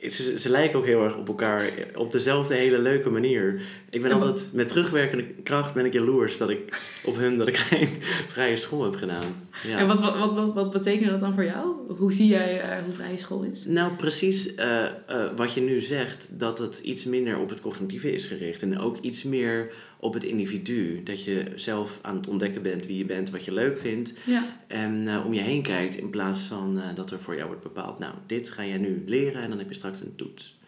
ze, 0.00 0.38
ze 0.38 0.50
lijken 0.50 0.78
ook 0.78 0.84
heel 0.84 1.04
erg 1.04 1.16
op 1.16 1.28
elkaar. 1.28 1.70
Op 1.94 2.12
dezelfde 2.12 2.54
hele 2.54 2.78
leuke 2.78 3.10
manier. 3.10 3.60
Ik 3.90 4.02
ben 4.02 4.12
altijd 4.12 4.50
met 4.52 4.68
terugwerkende 4.68 5.24
kracht 5.42 5.74
ben 5.74 5.84
ik 5.84 5.92
jaloers 5.92 6.38
dat 6.38 6.50
ik 6.50 6.80
op 7.04 7.16
hun 7.16 7.38
dat 7.38 7.48
ik 7.48 7.56
geen 7.70 7.88
vrije 8.28 8.56
school 8.56 8.82
heb 8.82 8.96
gedaan. 8.96 9.47
Ja. 9.66 9.78
En 9.78 9.86
wat, 9.86 10.00
wat, 10.00 10.18
wat, 10.18 10.34
wat, 10.34 10.54
wat 10.54 10.70
betekent 10.70 11.10
dat 11.10 11.20
dan 11.20 11.34
voor 11.34 11.44
jou? 11.44 11.94
Hoe 11.96 12.12
zie 12.12 12.26
jij 12.26 12.60
eh, 12.60 12.84
hoe 12.84 12.92
vrije 12.94 13.16
school 13.16 13.42
is? 13.42 13.64
Nou, 13.64 13.92
precies 13.92 14.54
eh, 14.54 14.84
eh, 14.84 14.92
wat 15.36 15.54
je 15.54 15.60
nu 15.60 15.80
zegt, 15.80 16.38
dat 16.38 16.58
het 16.58 16.78
iets 16.78 17.04
minder 17.04 17.38
op 17.38 17.48
het 17.48 17.60
cognitieve 17.60 18.12
is 18.12 18.26
gericht. 18.26 18.62
En 18.62 18.78
ook 18.78 18.98
iets 18.98 19.22
meer 19.22 19.72
op 20.00 20.14
het 20.14 20.24
individu. 20.24 21.02
Dat 21.02 21.24
je 21.24 21.52
zelf 21.54 21.98
aan 22.02 22.16
het 22.16 22.28
ontdekken 22.28 22.62
bent 22.62 22.86
wie 22.86 22.98
je 22.98 23.04
bent, 23.04 23.30
wat 23.30 23.44
je 23.44 23.52
leuk 23.52 23.78
vindt. 23.78 24.14
Ja. 24.24 24.42
En 24.66 25.22
om 25.24 25.34
je 25.34 25.40
heen 25.40 25.62
kijkt 25.62 25.96
in 25.96 26.10
plaats 26.10 26.40
van 26.40 26.82
dat 26.94 27.10
er 27.10 27.20
voor 27.20 27.34
jou 27.34 27.46
wordt 27.46 27.62
bepaald. 27.62 27.98
Nou, 27.98 28.14
dit 28.26 28.50
ga 28.50 28.62
je 28.62 28.78
nu 28.78 29.02
leren 29.06 29.42
en 29.42 29.48
dan 29.48 29.58
heb 29.58 29.68
je 29.68 29.74
straks 29.74 30.00
een 30.00 30.16
toets. 30.16 30.58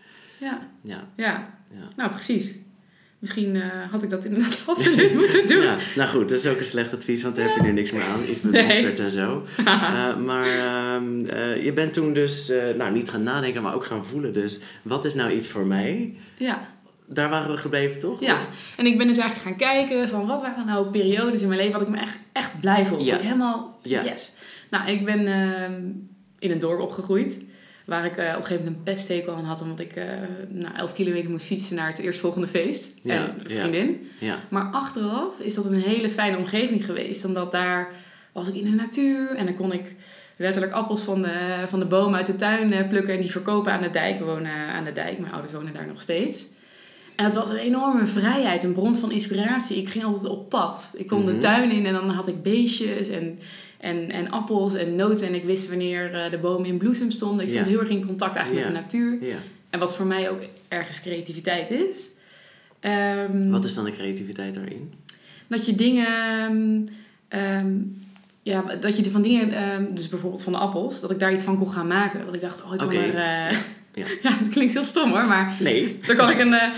Ja. 0.40 0.68
Ja, 0.82 1.08
ja. 1.16 1.42
ja. 1.70 1.88
Nou, 1.96 2.10
precies. 2.10 2.58
Misschien 3.20 3.56
eh, 3.56 3.68
had 3.90 4.02
ik 4.02 4.10
dat 4.10 4.24
inderdaad 4.24 4.62
absoluut 4.66 5.14
moeten 5.14 5.48
doen. 5.48 5.62
Ja, 5.62 5.76
nou 5.96 6.08
goed, 6.08 6.28
dat 6.28 6.38
is 6.38 6.46
ook 6.46 6.58
een 6.58 6.64
slecht 6.64 6.94
advies, 6.94 7.22
want 7.22 7.36
daar 7.36 7.46
heb 7.46 7.56
je 7.56 7.62
nu 7.62 7.72
niks 7.72 7.90
meer 7.92 8.02
aan. 8.02 8.20
Iets 8.28 8.40
met 8.40 8.52
Nee. 8.52 8.92
en 8.92 9.12
zo. 9.12 9.42
Eh, 9.64 10.16
maar 10.16 10.46
ehm, 10.46 11.26
eh, 11.26 11.64
je 11.64 11.72
bent 11.72 11.92
toen 11.92 12.12
dus, 12.12 12.52
nou 12.76 12.92
niet 12.92 13.10
gaan 13.10 13.22
nadenken, 13.22 13.62
maar 13.62 13.74
ook 13.74 13.84
gaan 13.84 14.06
voelen. 14.06 14.32
Dus 14.32 14.60
wat 14.82 15.04
is 15.04 15.14
nou 15.14 15.30
iets 15.30 15.48
voor 15.48 15.66
mij? 15.66 16.14
Ja. 16.36 16.68
Daar 17.06 17.28
waren 17.28 17.50
we 17.50 17.56
gebleven, 17.56 18.00
toch? 18.00 18.20
Ja, 18.20 18.34
Of- 18.34 18.74
en 18.76 18.86
ik 18.86 18.98
ben 18.98 19.06
dus 19.06 19.18
eigenlijk 19.18 19.48
gaan 19.48 19.68
kijken 19.68 20.08
van 20.08 20.26
wat 20.26 20.42
waren 20.42 20.66
nou 20.66 20.90
periodes 20.90 21.42
in 21.42 21.48
mijn 21.48 21.60
leven 21.60 21.78
wat 21.78 21.88
ik 21.88 21.94
me 21.94 21.98
echt, 22.00 22.18
echt 22.32 22.60
blij 22.60 22.86
vond. 22.86 23.04
Ja. 23.04 23.14
Ik 23.16 23.22
Helemaal 23.22 23.78
yes. 23.82 24.32
Nou, 24.70 24.90
ik 24.90 25.04
ben 25.04 25.26
ehm, 25.26 25.82
in 26.38 26.50
een 26.50 26.58
dorp 26.58 26.80
opgegroeid. 26.80 27.38
Waar 27.90 28.04
ik 28.04 28.16
eh, 28.16 28.24
op 28.28 28.36
een 28.36 28.44
gegeven 28.46 28.64
moment 28.64 28.76
een 28.76 28.82
pesthekel 28.94 29.34
aan 29.34 29.44
had. 29.44 29.62
Omdat 29.62 29.80
ik 29.80 29.92
eh 29.96 30.04
nou, 30.48 30.74
elf 30.76 30.92
kilometer 30.92 31.30
moest 31.30 31.46
fietsen 31.46 31.76
naar 31.76 31.88
het 31.88 31.98
eerstvolgende 31.98 32.46
feest. 32.46 32.92
Ja, 33.02 33.14
en 33.14 33.34
een 33.44 33.50
vriendin. 33.50 34.08
Ja, 34.18 34.38
Maar 34.48 34.64
achteraf 34.72 35.40
is 35.40 35.54
dat 35.54 35.64
een 35.64 35.80
hele 35.82 36.10
fijne 36.10 36.36
omgeving 36.36 36.84
geweest. 36.84 37.24
Omdat 37.24 37.52
daar 37.52 37.88
was 38.32 38.48
ik 38.48 38.54
in 38.54 38.64
de 38.64 38.76
natuur. 38.76 39.34
En 39.36 39.44
dan 39.44 39.54
kon 39.54 39.72
ik 39.72 39.94
letterlijk 40.36 40.72
appels 40.72 41.02
van 41.02 41.22
de, 41.22 41.62
van 41.66 41.78
de 41.78 41.86
boom 41.86 42.14
uit 42.14 42.26
de 42.26 42.36
tuin 42.36 42.72
eh, 42.72 42.88
plukken. 42.88 43.14
En 43.14 43.20
die 43.20 43.30
verkopen 43.30 43.72
aan 43.72 43.82
de 43.82 43.90
dijk. 43.90 44.18
We 44.18 44.24
wonen 44.24 44.52
aan 44.52 44.84
de 44.84 44.92
dijk. 44.92 45.18
Mijn 45.18 45.32
ouders 45.32 45.52
wonen 45.52 45.72
daar 45.74 45.86
nog 45.86 46.00
steeds. 46.00 46.44
En 47.16 47.24
het 47.24 47.34
was 47.34 47.48
een 47.48 47.56
enorme 47.56 48.06
vrijheid, 48.06 48.64
een 48.64 48.72
bron 48.72 48.96
van 48.96 49.12
inspiratie. 49.12 49.76
Ik 49.76 49.88
ging 49.88 50.04
altijd 50.04 50.28
op 50.28 50.48
pad. 50.48 50.90
Ik 50.96 51.06
kon 51.06 51.22
Mhm. 51.22 51.30
de 51.30 51.38
tuin 51.38 51.70
in 51.70 51.86
en 51.86 51.92
dan 51.92 52.10
had 52.10 52.28
ik 52.28 52.42
beestjes 52.42 53.08
en, 53.08 53.38
en, 53.80 54.10
en 54.10 54.30
appels 54.30 54.74
en 54.74 54.96
noten. 54.96 55.26
En 55.26 55.34
ik 55.34 55.44
wist 55.44 55.68
wanneer 55.68 56.14
eh, 56.14 56.30
de 56.30 56.38
bomen 56.38 56.68
in 56.68 56.78
bloesem 56.78 57.10
stonden. 57.10 57.44
Ik 57.44 57.50
stond 57.50 57.66
heel 57.66 57.80
erg 57.80 57.88
in 57.88 58.06
contact 58.06 58.36
eigenlijk 58.36 58.66
met 58.66 58.74
de 58.74 58.80
natuur. 58.80 59.28
ja. 59.28 59.36
En 59.70 59.78
wat 59.78 59.96
voor 59.96 60.06
mij 60.06 60.30
ook 60.30 60.40
ergens 60.68 61.00
creativiteit 61.00 61.70
is. 61.70 62.08
Ehm, 62.80 63.50
Wat 63.50 63.64
is 63.64 63.74
dan 63.74 63.84
de 63.84 63.92
creativiteit 63.92 64.54
daarin? 64.54 64.92
Dat 65.46 65.66
je 65.66 65.74
dingen... 65.74 66.06
ehm, 66.06 66.80
ehm, 67.28 67.72
ja, 68.42 68.62
dat 68.80 68.96
je 68.96 69.10
van 69.10 69.22
dingen... 69.22 69.94
dus 69.94 70.08
bijvoorbeeld 70.08 70.42
van 70.42 70.52
de 70.52 70.58
appels. 70.58 71.00
Dat 71.00 71.10
ik 71.10 71.18
daar 71.18 71.32
iets 71.32 71.44
van 71.44 71.58
kon 71.58 71.70
gaan 71.70 71.86
maken. 71.86 72.24
Dat 72.24 72.34
ik 72.34 72.40
dacht, 72.40 72.64
oh, 72.64 72.72
ik 72.72 72.78
kan 72.78 72.88
Oké. 72.88 72.96
er... 72.98 73.14
eh, 73.50 73.56
Ja. 73.94 74.04
ja, 74.30 74.36
dat 74.40 74.48
klinkt 74.48 74.72
heel 74.74 74.84
stom 74.84 75.10
hoor, 75.10 75.24
maar... 75.24 75.56
Nee. 75.60 75.96
Daar 76.06 76.16
kan 76.16 76.30
ik 76.30 76.38
een, 76.38 76.52
eh, 76.54 76.68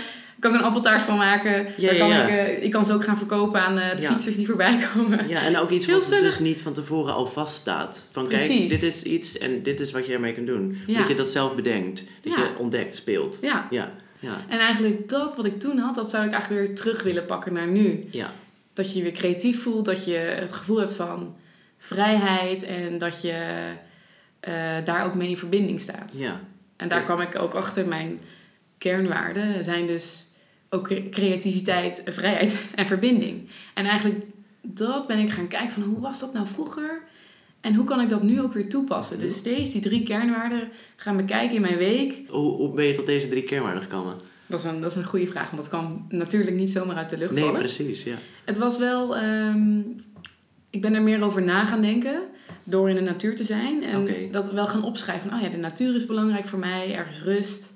kan 0.43 0.53
ik 0.53 0.59
een 0.59 0.65
appeltaart 0.65 1.01
van 1.01 1.17
maken. 1.17 1.51
Ja, 1.77 1.87
Daar 1.87 1.93
ja, 1.93 1.99
kan 1.99 2.09
ja. 2.09 2.27
Ik, 2.27 2.29
eh, 2.57 2.63
ik 2.63 2.71
kan 2.71 2.85
ze 2.85 2.93
ook 2.93 3.03
gaan 3.03 3.17
verkopen 3.17 3.61
aan 3.61 3.77
eh, 3.79 3.95
de 3.97 4.01
fietsers 4.01 4.35
die 4.35 4.45
voorbij 4.45 4.77
komen. 4.93 5.27
Ja, 5.27 5.41
en 5.41 5.57
ook 5.57 5.69
iets 5.69 5.85
Heel 5.85 5.95
wat 5.95 6.03
zinnig. 6.05 6.23
dus 6.23 6.39
niet 6.39 6.61
van 6.61 6.73
tevoren 6.73 7.13
al 7.13 7.25
vaststaat. 7.25 8.07
Van 8.11 8.27
kijk, 8.27 8.45
Precies. 8.45 8.71
dit 8.71 8.83
is 8.83 9.03
iets 9.03 9.37
en 9.37 9.63
dit 9.63 9.79
is 9.79 9.91
wat 9.91 10.05
je 10.05 10.13
ermee 10.13 10.33
kunt 10.33 10.47
doen. 10.47 10.77
Ja. 10.87 10.97
Dat 10.99 11.07
je 11.07 11.15
dat 11.15 11.29
zelf 11.29 11.55
bedenkt. 11.55 12.03
Dat 12.23 12.35
je 12.35 12.49
ontdekt, 12.57 12.95
speelt. 12.95 13.37
Ja. 13.41 13.67
Ja, 13.69 13.91
ja, 14.19 14.41
En 14.49 14.59
eigenlijk 14.59 15.09
dat 15.09 15.35
wat 15.35 15.45
ik 15.45 15.59
toen 15.59 15.77
had, 15.77 15.95
dat 15.95 16.09
zou 16.09 16.25
ik 16.25 16.31
eigenlijk 16.31 16.65
weer 16.67 16.75
terug 16.75 17.03
willen 17.03 17.25
pakken 17.25 17.53
naar 17.53 17.67
nu. 17.67 18.07
ja. 18.11 18.31
Dat 18.73 18.91
je 18.91 18.97
je 18.97 19.03
weer 19.03 19.11
creatief 19.13 19.61
voelt, 19.63 19.85
dat 19.85 20.05
je 20.05 20.15
het 20.15 20.51
gevoel 20.53 20.77
hebt 20.79 20.93
van 20.93 21.35
vrijheid 21.77 22.63
en 22.63 22.97
dat 22.97 23.21
je 23.21 23.71
eh, 24.39 24.53
daar 24.83 25.05
ook 25.05 25.15
mee 25.15 25.29
in 25.29 25.37
verbinding 25.37 25.81
staat. 25.81 26.13
ja. 26.17 26.39
En 26.77 26.87
daar 26.87 26.99
Ja. 26.99 27.05
kwam 27.05 27.21
ik 27.21 27.35
ook 27.39 27.53
achter. 27.53 27.87
Mijn 27.87 28.19
kernwaarden 28.77 29.63
zijn 29.63 29.87
dus 29.87 30.25
ook 30.73 30.83
cre- 30.83 31.09
creativiteit, 31.09 32.01
vrijheid 32.05 32.55
en 32.75 32.85
verbinding. 32.85 33.49
En 33.73 33.85
eigenlijk 33.85 34.25
dat 34.61 35.07
ben 35.07 35.19
ik 35.19 35.29
gaan 35.29 35.47
kijken 35.47 35.71
van 35.73 35.83
hoe 35.83 35.99
was 35.99 36.19
dat 36.19 36.33
nou 36.33 36.47
vroeger? 36.47 37.01
En 37.61 37.75
hoe 37.75 37.85
kan 37.85 38.01
ik 38.01 38.09
dat 38.09 38.23
nu 38.23 38.41
ook 38.41 38.53
weer 38.53 38.69
toepassen? 38.69 39.19
Dus 39.19 39.35
steeds 39.37 39.71
die 39.71 39.81
drie 39.81 40.03
kernwaarden 40.03 40.69
gaan 40.95 41.17
bekijken 41.17 41.55
in 41.55 41.61
mijn 41.61 41.77
week. 41.77 42.21
Hoe, 42.27 42.51
hoe 42.55 42.73
ben 42.73 42.85
je 42.85 42.93
tot 42.93 43.05
deze 43.05 43.29
drie 43.29 43.43
kernwaarden 43.43 43.83
gekomen? 43.83 44.15
Dat 44.47 44.59
is, 44.59 44.65
een, 44.65 44.81
dat 44.81 44.91
is 44.91 44.97
een 44.97 45.03
goede 45.05 45.27
vraag, 45.27 45.49
want 45.49 45.61
dat 45.61 45.69
kan 45.71 46.05
natuurlijk 46.09 46.55
niet 46.55 46.71
zomaar 46.71 46.95
uit 46.95 47.09
de 47.09 47.17
lucht 47.17 47.33
Nee, 47.33 47.43
vallen. 47.43 47.59
precies, 47.59 48.03
ja. 48.03 48.15
Het 48.45 48.57
was 48.57 48.77
wel... 48.77 49.15
ehm, 49.17 49.79
ik 50.69 50.81
ben 50.81 50.93
er 50.93 51.01
meer 51.01 51.23
over 51.23 51.41
na 51.43 51.65
gaan 51.65 51.81
denken 51.81 52.21
door 52.63 52.89
in 52.89 52.95
de 52.95 53.01
natuur 53.01 53.35
te 53.35 53.43
zijn. 53.43 53.83
En 53.83 54.01
Oké. 54.01 54.15
dat 54.31 54.51
wel 54.51 54.67
gaan 54.67 54.83
opschrijven. 54.83 55.29
van, 55.29 55.37
Oh 55.37 55.43
ja, 55.43 55.49
de 55.49 55.57
natuur 55.57 55.95
is 55.95 56.05
belangrijk 56.05 56.45
voor 56.47 56.59
mij. 56.59 56.95
Ergens 56.95 57.21
rust. 57.21 57.72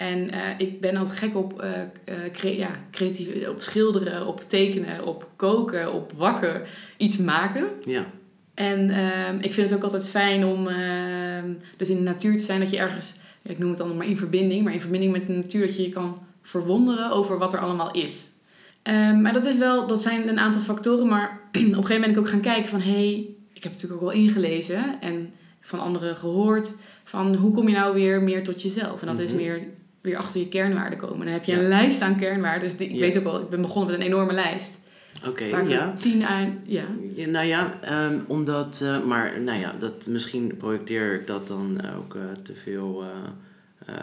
En 0.00 0.30
eh, 0.30 0.40
ik 0.58 0.80
ben 0.80 0.96
altijd 0.96 1.18
gek 1.18 1.36
op, 1.36 1.60
eh, 1.60 1.80
eh, 1.82 1.88
cre- 2.32 2.56
ja, 2.56 2.70
creatief, 2.90 3.48
op 3.48 3.60
schilderen, 3.60 4.26
op 4.26 4.40
tekenen, 4.48 5.06
op 5.06 5.28
koken, 5.36 5.92
op 5.92 6.12
bakken. 6.16 6.62
Iets 6.96 7.16
maken. 7.16 7.64
Ja, 7.84 8.06
En 8.54 8.90
ehm, 8.90 9.36
ik 9.40 9.52
vind 9.54 9.70
het 9.70 9.76
ook 9.78 9.84
altijd 9.84 10.08
fijn 10.08 10.44
om 10.44 10.66
ehm, 10.68 11.52
dus 11.76 11.88
in 11.90 11.96
de 11.96 12.02
natuur 12.02 12.36
te 12.36 12.42
zijn. 12.42 12.60
Dat 12.60 12.70
je 12.70 12.76
ergens, 12.78 13.12
ik 13.42 13.58
noem 13.58 13.68
het 13.68 13.78
dan 13.78 13.96
maar 13.96 14.06
in 14.06 14.16
verbinding. 14.16 14.64
Maar 14.64 14.72
in 14.72 14.80
verbinding 14.80 15.12
met 15.12 15.26
de 15.26 15.32
natuur 15.32 15.66
dat 15.66 15.76
je 15.76 15.82
je 15.82 15.88
kan 15.88 16.18
verwonderen 16.42 17.10
over 17.10 17.38
wat 17.38 17.52
er 17.52 17.58
allemaal 17.60 17.90
is. 17.90 18.26
Ehm, 18.82 19.20
maar 19.20 19.32
dat, 19.32 19.46
is 19.46 19.56
wel, 19.58 19.86
dat 19.86 20.02
zijn 20.02 20.28
een 20.28 20.38
aantal 20.38 20.60
factoren. 20.60 21.06
Maar 21.08 21.28
op 21.52 21.54
een 21.54 21.60
gegeven 21.62 21.76
moment 21.94 22.00
ben 22.00 22.10
ik 22.10 22.18
ook 22.18 22.28
gaan 22.28 22.40
kijken 22.40 22.68
van... 22.70 22.80
hé, 22.80 22.90
hey, 22.92 23.28
ik 23.52 23.62
heb 23.62 23.72
het 23.72 23.82
natuurlijk 23.82 24.02
ook 24.02 24.12
wel 24.12 24.22
ingelezen 24.22 25.00
en 25.00 25.32
van 25.60 25.80
anderen 25.80 26.16
gehoord... 26.16 26.76
van 27.04 27.34
hoe 27.34 27.52
kom 27.52 27.68
je 27.68 27.74
nou 27.74 27.94
weer 27.94 28.22
meer 28.22 28.44
tot 28.44 28.62
jezelf? 28.62 29.00
En 29.00 29.06
dat 29.06 29.18
is 29.18 29.32
Mhm. 29.32 29.42
meer 29.42 29.60
weer 30.00 30.16
achter 30.16 30.40
je 30.40 30.48
kernwaarden 30.48 30.98
komen. 30.98 31.24
Dan 31.24 31.34
heb 31.34 31.44
je 31.44 31.52
Ja. 31.52 31.58
een 31.58 31.68
lijst 31.68 32.00
aan 32.02 32.16
kernwaarden. 32.18 32.60
Dus 32.68 32.76
die- 32.76 32.88
ik 32.88 32.94
Ja. 32.94 33.00
weet 33.00 33.18
ook 33.18 33.24
wel, 33.24 33.40
ik 33.40 33.48
ben 33.48 33.60
begonnen 33.60 33.90
met 33.90 34.00
een 34.00 34.06
enorme 34.06 34.32
lijst. 34.32 34.78
oké, 35.28 35.44
ik 35.44 35.68
ja. 35.68 35.94
tien 35.98 36.24
aan... 36.24 36.60
Ja. 36.64 36.82
Ja, 37.14 37.26
Nou 37.26 37.46
ja, 37.46 37.72
ehm, 37.82 38.18
omdat, 38.26 38.80
eh, 38.82 39.02
maar 39.04 39.40
nou 39.40 39.58
ja, 39.60 39.74
dat, 39.78 40.06
misschien 40.06 40.56
projecteer 40.56 41.14
ik 41.14 41.26
dat 41.26 41.46
dan 41.48 41.80
ook 41.98 42.14
eh, 42.14 42.20
te 42.42 42.54
veel 42.54 43.02
eh, 43.86 43.94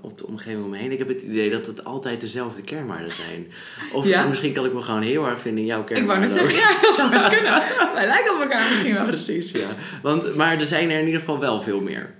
op 0.00 0.18
de 0.18 0.26
omgeving 0.26 0.64
om 0.64 0.70
me 0.70 0.76
heen. 0.78 0.92
Ik 0.92 0.98
heb 0.98 1.08
het 1.08 1.22
idee 1.22 1.50
dat 1.50 1.66
het 1.66 1.84
altijd 1.84 2.20
dezelfde 2.20 2.62
kernwaarden 2.62 3.10
zijn. 3.12 3.46
Of 3.92 4.06
Ja? 4.06 4.26
misschien 4.26 4.52
kan 4.52 4.64
ik 4.64 4.72
me 4.72 4.80
gewoon 4.80 5.02
heel 5.02 5.26
erg 5.26 5.40
vinden 5.40 5.60
in 5.60 5.66
jouw 5.66 5.80
Ik 5.80 5.88
wou 5.88 5.94
kernwaarden. 6.00 6.28
net 6.36 6.50
zeggen, 6.50 6.58
ja, 6.58 6.80
dat 6.80 6.94
zou 6.94 7.10
best 7.10 7.28
kunnen. 7.28 7.52
Wij 7.94 8.06
lijken 8.06 8.34
op 8.34 8.40
elkaar 8.40 8.68
misschien 8.68 8.94
wel. 8.94 9.04
Precies, 9.06 9.50
ja. 9.50 9.68
Want, 10.02 10.34
maar 10.36 10.60
er 10.60 10.66
zijn 10.66 10.90
er 10.90 10.98
in 11.00 11.04
ieder 11.06 11.20
geval 11.20 11.38
wel 11.38 11.62
veel 11.62 11.80
meer. 11.80 12.10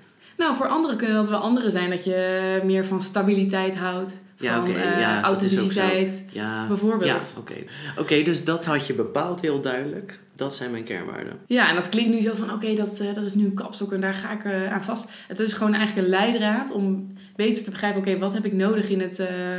Nou, 0.41 0.57
voor 0.57 0.69
anderen 0.69 0.97
kunnen 0.97 1.17
dat 1.17 1.29
wel 1.29 1.39
andere 1.39 1.71
zijn. 1.71 1.91
Dat 1.91 2.05
je 2.05 2.61
meer 2.65 2.85
van 2.85 3.01
stabiliteit 3.01 3.75
houdt. 3.77 4.21
Ja, 4.37 4.57
van 4.57 4.75
eh, 4.75 5.01
ja, 5.01 5.23
authenticiteit. 5.23 6.29
Ja, 6.33 6.67
Bijvoorbeeld. 6.67 7.33
Ja, 7.35 7.41
oké. 7.41 7.55
Oké, 7.99 8.23
dus 8.23 8.45
dat 8.45 8.65
had 8.65 8.87
je 8.87 8.95
bepaald 8.95 9.41
heel 9.41 9.61
duidelijk. 9.61 10.19
Dat 10.37 10.55
zijn 10.55 10.71
mijn 10.71 10.85
kernwaarden. 10.85 11.39
Ja, 11.47 11.69
en 11.69 11.75
dat 11.75 11.89
klinkt 11.89 12.11
nu 12.11 12.21
zo 12.21 12.35
van, 12.35 12.53
oké, 12.53 12.75
dat, 12.75 13.01
eh, 13.01 13.15
dat 13.15 13.25
is 13.25 13.35
nu 13.35 13.45
een 13.45 13.55
kapstok 13.55 13.93
en 13.93 14.01
daar 14.01 14.15
ga 14.15 14.33
ik 14.33 14.45
eh, 14.45 14.73
aan 14.73 14.85
vast. 14.85 15.11
Het 15.29 15.41
is 15.41 15.53
gewoon 15.53 15.75
eigenlijk 15.75 16.07
een 16.07 16.13
leidraad 16.13 16.71
om 16.73 17.07
beter 17.37 17.65
te 17.65 17.71
begrijpen, 17.71 18.01
oké, 18.01 18.19
wat 18.19 18.33
heb 18.33 18.45
ik 18.45 18.53
nodig 18.53 18.89
in, 18.89 19.01
het, 19.01 19.19
eh, 19.19 19.59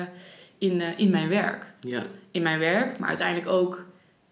in, 0.57 0.81
eh, 0.81 0.87
in 0.95 1.09
mijn 1.09 1.29
werk? 1.29 1.73
Ja, 1.79 2.05
In 2.31 2.41
mijn 2.41 2.59
werk, 2.59 2.99
maar 2.99 3.07
uiteindelijk 3.07 3.49
ook 3.49 3.85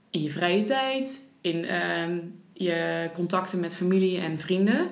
in 0.10 0.22
je 0.22 0.30
vrije 0.30 0.64
tijd, 0.64 1.22
in 1.42 1.66
ehm, 1.66 2.18
je 2.54 3.10
contacten 3.14 3.60
met 3.60 3.76
familie 3.76 4.20
en 4.20 4.40
vrienden. 4.40 4.88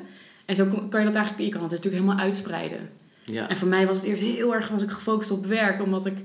En 0.48 0.56
zo 0.56 0.66
kan 0.66 1.00
je 1.00 1.06
dat 1.06 1.16
eigenlijk, 1.16 1.46
je 1.46 1.50
kan 1.50 1.62
het 1.62 1.72
natuurlijk 1.72 2.04
helemaal 2.04 2.26
uitspreiden. 2.26 2.90
Ja. 3.24 3.50
En 3.50 3.58
voor 3.58 3.68
mij 3.68 3.88
was 3.88 3.98
het 3.98 4.06
eerst 4.06 4.22
heel 4.22 4.54
erg 4.54 4.68
was 4.68 4.84
ik 4.84 4.90
gefocust 4.90 5.32
op 5.32 5.46
werk, 5.46 5.82
omdat 5.82 6.06
ik, 6.06 6.18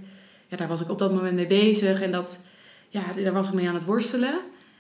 ja, 0.46 0.56
daar 0.56 0.68
was 0.68 0.80
ik 0.80 0.90
op 0.90 0.98
dat 0.98 1.12
moment 1.12 1.34
mee 1.34 1.46
bezig 1.46 2.00
en 2.00 2.10
dat, 2.10 2.40
ja, 2.88 3.02
daar 3.24 3.32
was 3.32 3.48
ik 3.48 3.54
mee 3.54 3.68
aan 3.68 3.74
het 3.74 3.84
worstelen. 3.84 4.34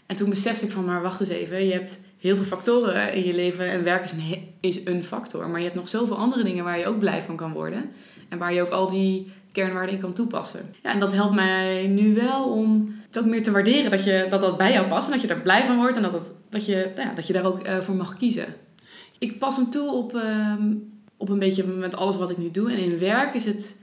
En 0.06 0.16
toen 0.16 0.30
besefte 0.30 0.64
ik 0.64 0.70
van, 0.70 0.84
maar 0.84 1.02
wacht 1.02 1.20
eens 1.20 1.28
even, 1.28 1.64
je 1.64 1.72
hebt 1.72 2.00
heel 2.18 2.36
veel 2.36 2.44
factoren 2.44 3.14
in 3.14 3.24
je 3.24 3.34
leven 3.34 3.70
en 3.70 3.84
werk 3.84 4.04
is 4.04 4.12
een, 4.12 4.48
is 4.60 4.86
een 4.86 5.04
factor. 5.04 5.48
Maar 5.48 5.58
je 5.58 5.64
hebt 5.64 5.76
nog 5.76 5.88
zoveel 5.88 6.16
andere 6.16 6.42
dingen 6.42 6.64
waar 6.64 6.78
je 6.78 6.86
ook 6.86 6.98
blij 6.98 7.22
van 7.22 7.36
kan 7.36 7.52
worden. 7.52 7.90
En 8.28 8.38
waar 8.38 8.52
je 8.52 8.62
ook 8.62 8.70
al 8.70 8.90
die 8.90 9.32
kernwaarden 9.52 9.94
in 9.94 10.00
kan 10.00 10.12
toepassen. 10.12 10.74
Ja, 10.82 10.92
en 10.92 10.98
dat 10.98 11.12
helpt 11.12 11.34
mij 11.34 11.86
nu 11.86 12.14
wel 12.14 12.44
om 12.44 12.94
het 13.06 13.18
ook 13.18 13.24
meer 13.24 13.42
te 13.42 13.50
waarderen 13.50 13.90
dat, 13.90 14.04
je, 14.04 14.26
dat 14.30 14.40
dat 14.40 14.56
bij 14.56 14.72
jou 14.72 14.86
past. 14.86 15.06
En 15.06 15.12
dat 15.12 15.22
je 15.22 15.28
er 15.28 15.40
blij 15.40 15.64
van 15.64 15.76
wordt 15.76 15.96
en 15.96 16.02
dat, 16.02 16.12
het, 16.12 16.30
dat, 16.50 16.66
je, 16.66 16.90
nou 16.94 17.08
ja, 17.08 17.14
dat 17.14 17.26
je 17.26 17.32
daar 17.32 17.44
ook 17.44 17.60
eh, 17.60 17.80
voor 17.80 17.94
mag 17.94 18.16
kiezen. 18.16 18.54
Ik 19.22 19.38
pas 19.38 19.56
hem 19.56 19.70
toe 19.70 19.92
op, 19.92 20.14
ehm, 20.14 20.74
op 21.16 21.28
een 21.28 21.38
beetje 21.38 21.64
met 21.64 21.96
alles 21.96 22.16
wat 22.16 22.30
ik 22.30 22.38
nu 22.38 22.50
doe. 22.50 22.70
En 22.72 22.78
in 22.78 22.98
werk 22.98 23.34
is 23.34 23.44
het, 23.44 23.76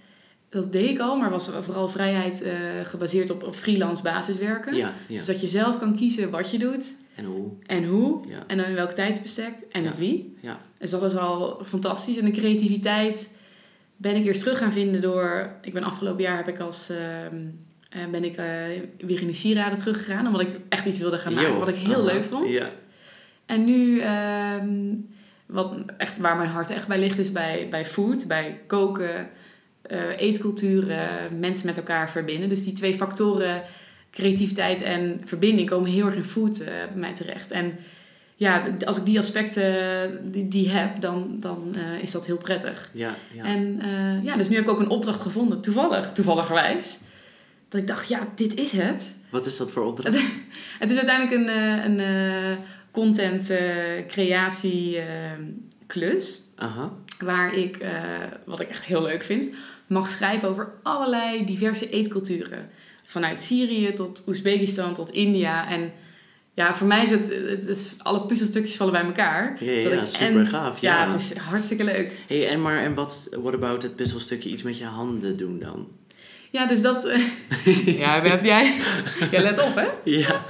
dat 0.50 0.72
deed 0.72 0.90
ik 0.90 1.00
al, 1.00 1.18
maar 1.18 1.30
was 1.30 1.50
vooral 1.62 1.88
vrijheid 1.88 2.42
eh, 2.42 2.54
gebaseerd 2.84 3.30
op, 3.30 3.44
op 3.44 3.56
freelance 3.56 4.04
basiswerken. 4.04 4.76
Ja, 4.76 4.94
ja. 5.08 5.18
Dus 5.18 5.26
dat 5.26 5.42
je 5.42 5.48
zelf 5.48 5.78
kan 5.78 5.96
kiezen 5.96 6.30
wat 6.30 6.52
je 6.52 6.58
doet 6.58 6.94
En 7.16 7.26
hoe? 7.26 7.52
en 7.66 7.86
hoe. 7.86 8.28
Ja. 8.28 8.44
En 8.48 8.58
dan 8.58 8.66
in 8.66 8.74
welk 8.74 8.92
tijdsbestek 8.92 9.54
en 9.72 9.84
met 9.84 9.98
wie. 9.98 10.38
Ja. 10.42 10.58
Dus 10.78 10.90
dat 10.90 11.04
is 11.04 11.16
al 11.16 11.62
fantastisch. 11.66 12.18
En 12.18 12.26
de 12.26 12.32
creativiteit 12.32 13.30
ben 13.98 14.16
ik 14.16 14.26
eerst 14.26 14.42
terug 14.42 14.58
gaan 14.58 14.72
vinden 14.72 15.02
door... 15.02 15.52
Ik 15.62 15.74
ben 15.74 15.84
afgelopen 15.84 16.24
jaar 16.24 16.38
heb 16.38 16.48
ik 16.48 16.60
als... 16.60 16.90
ehm, 16.90 17.36
eh, 17.90 18.08
ben 18.12 18.24
ik 18.24 18.36
eh, 18.38 18.46
weer 18.98 19.22
in 19.22 19.28
de 19.28 19.34
sieraden 19.34 19.78
teruggegaan. 19.78 20.26
Omdat 20.26 20.42
ik 20.42 20.50
echt 20.70 20.86
iets 20.86 21.00
wilde 21.00 21.18
gaan 21.18 21.34
maken 21.34 21.58
wat 21.60 21.68
ik 21.68 21.76
heel 21.76 21.94
Aha. 21.94 22.04
leuk 22.14 22.24
vond. 22.24 22.50
Ja. 22.50 22.70
En 23.46 23.66
nu, 23.66 24.00
ehm, 24.00 24.96
wat 25.50 25.74
echt, 25.98 26.18
waar 26.18 26.38
mijn 26.38 26.50
hart 26.50 26.70
echt 26.70 26.88
bij 26.88 27.00
ligt, 27.00 27.18
is 27.18 27.32
bij, 27.32 27.68
bij 27.70 27.86
food, 27.86 28.28
bij 28.28 28.60
koken, 28.68 29.30
eh, 29.82 30.18
eetculturen, 30.18 31.40
mensen 31.40 31.66
met 31.66 31.78
elkaar 31.78 32.10
verbinden. 32.12 32.50
Dus 32.50 32.64
die 32.64 32.74
twee 32.74 32.96
factoren, 32.96 33.62
creativiteit 34.12 34.82
en 34.82 35.22
verbinding, 35.24 35.70
komen 35.70 35.90
heel 35.90 36.06
erg 36.06 36.16
in 36.16 36.24
food 36.24 36.60
eh, 36.60 36.66
bij 36.66 37.00
mij 37.00 37.14
terecht. 37.14 37.52
En 37.52 37.78
ja, 38.36 38.64
als 38.86 38.98
ik 38.98 39.06
die 39.06 39.20
aspecten 39.20 40.32
die, 40.32 40.48
die 40.48 40.70
heb, 40.70 41.02
dan, 41.02 41.38
dan 41.40 41.76
eh, 41.76 42.02
is 42.02 42.12
dat 42.12 42.26
heel 42.26 42.38
prettig. 42.38 42.90
Ja, 42.94 43.16
ja. 43.32 43.44
En 43.44 43.82
ja, 44.24 44.38
dus 44.38 44.50
nu 44.50 44.56
heb 44.56 44.64
ik 44.64 44.72
ook 44.72 44.80
een 44.80 44.90
opdracht 44.90 45.22
gevonden, 45.22 45.62
toevallig, 45.62 46.12
toevalligerwijs. 46.12 47.00
Dat 47.70 47.82
ik 47.82 47.88
dacht, 47.88 48.10
ja, 48.10 48.28
dit 48.36 48.56
is 48.56 48.72
het. 48.72 49.16
Wat 49.30 49.46
is 49.46 49.58
dat 49.58 49.72
voor 49.72 49.86
opdracht? 49.86 50.18
Het 50.80 50.90
is 50.90 50.98
uiteindelijk 50.98 51.36
een, 51.36 52.00
een 52.00 52.00
content 53.00 53.50
eh, 53.50 54.06
creatie 54.08 54.98
eh, 54.98 55.06
klus. 55.88 56.42
Aha. 56.56 56.94
Waar 57.20 57.54
ik, 57.54 57.76
eh, 57.78 57.92
wat 58.46 58.60
ik 58.60 58.70
echt 58.70 58.84
heel 58.84 59.02
leuk 59.02 59.24
vind, 59.24 59.54
mag 59.88 60.10
schrijven 60.12 60.50
over 60.50 60.72
allerlei 60.84 61.46
diverse 61.46 61.90
eetculturen. 61.90 62.70
Vanuit 63.04 63.42
Syrië 63.42 63.94
tot 63.94 64.24
Oezbekistan 64.28 64.94
tot 64.94 65.10
India. 65.12 65.70
En 65.70 65.92
ja, 66.54 66.76
voor 66.76 66.88
mij 66.88 67.04
is 67.04 67.10
het, 67.10 67.28
het, 67.28 67.66
het- 67.68 67.96
alle 67.98 68.26
puzzelstukjes 68.26 68.76
vallen 68.76 68.94
bij 68.94 69.04
elkaar. 69.04 69.58
Ja, 69.64 69.72
ja, 69.72 69.84
Dat 69.84 69.94
ja, 69.94 70.02
ik- 70.02 70.08
super 70.08 70.40
en- 70.42 70.48
gaaf. 70.48 70.82
Ja, 70.82 71.04
Ja, 71.06 71.12
het 71.12 71.20
is 71.22 71.34
hartstikke 71.38 71.84
leuk. 71.84 72.12
Hey, 72.28 72.50
en 72.50 72.62
maar 72.62 72.78
en 72.84 72.94
wat 72.94 73.28
what 73.42 73.54
about 73.54 73.84
het 73.84 73.96
puzzelstukje 73.96 74.50
iets 74.50 74.64
met 74.64 74.78
je 74.78 74.86
handen 74.86 75.38
doen 75.38 75.60
dan? 75.60 75.88
Ja, 76.52 76.66
dus 76.68 76.82
dat... 76.82 77.06
eh, 77.06 77.24
ja, 78.00 78.22
heb 78.22 78.44
jij... 78.44 78.74
Ja, 79.32 79.42
let 79.42 79.60
op, 79.60 79.76
hè? 79.76 79.88
Ja. 80.04 80.46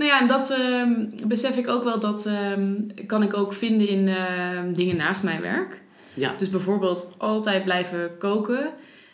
Nou 0.00 0.12
ja, 0.12 0.20
en 0.20 0.26
dat 0.26 0.50
ehm, 0.50 1.06
besef 1.26 1.56
ik 1.56 1.68
ook 1.68 1.84
wel. 1.84 2.00
Dat 2.00 2.26
ehm, 2.26 2.74
kan 3.06 3.22
ik 3.22 3.34
ook 3.34 3.52
vinden 3.52 3.88
in 3.88 4.08
ehm, 4.08 4.72
dingen 4.72 4.96
naast 4.96 5.22
mijn 5.22 5.40
werk. 5.40 5.82
Ja. 6.14 6.34
Dus 6.38 6.50
bijvoorbeeld 6.50 7.14
altijd 7.18 7.64
blijven 7.64 8.16
koken. 8.18 8.70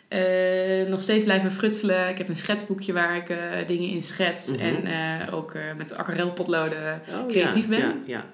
eh, 0.07 0.87
nog 0.87 1.01
steeds 1.01 1.23
blijven 1.23 1.51
frutselen. 1.51 2.09
Ik 2.09 2.17
heb 2.17 2.29
een 2.29 2.37
schetsboekje 2.37 2.93
waar 2.93 3.15
ik 3.15 3.29
eh, 3.29 3.37
dingen 3.67 3.89
in 3.89 4.03
schets. 4.03 4.51
Mhm. 4.51 4.59
En 4.61 4.85
eh, 4.85 5.33
ook 5.33 5.53
met 5.77 5.95
aquarelpotloden 5.95 7.01
Oh, 7.21 7.27
creatief 7.27 7.63
ja, 7.63 7.69
ben. 7.69 7.79
Ja, 7.79 7.95
ja. 8.05 8.25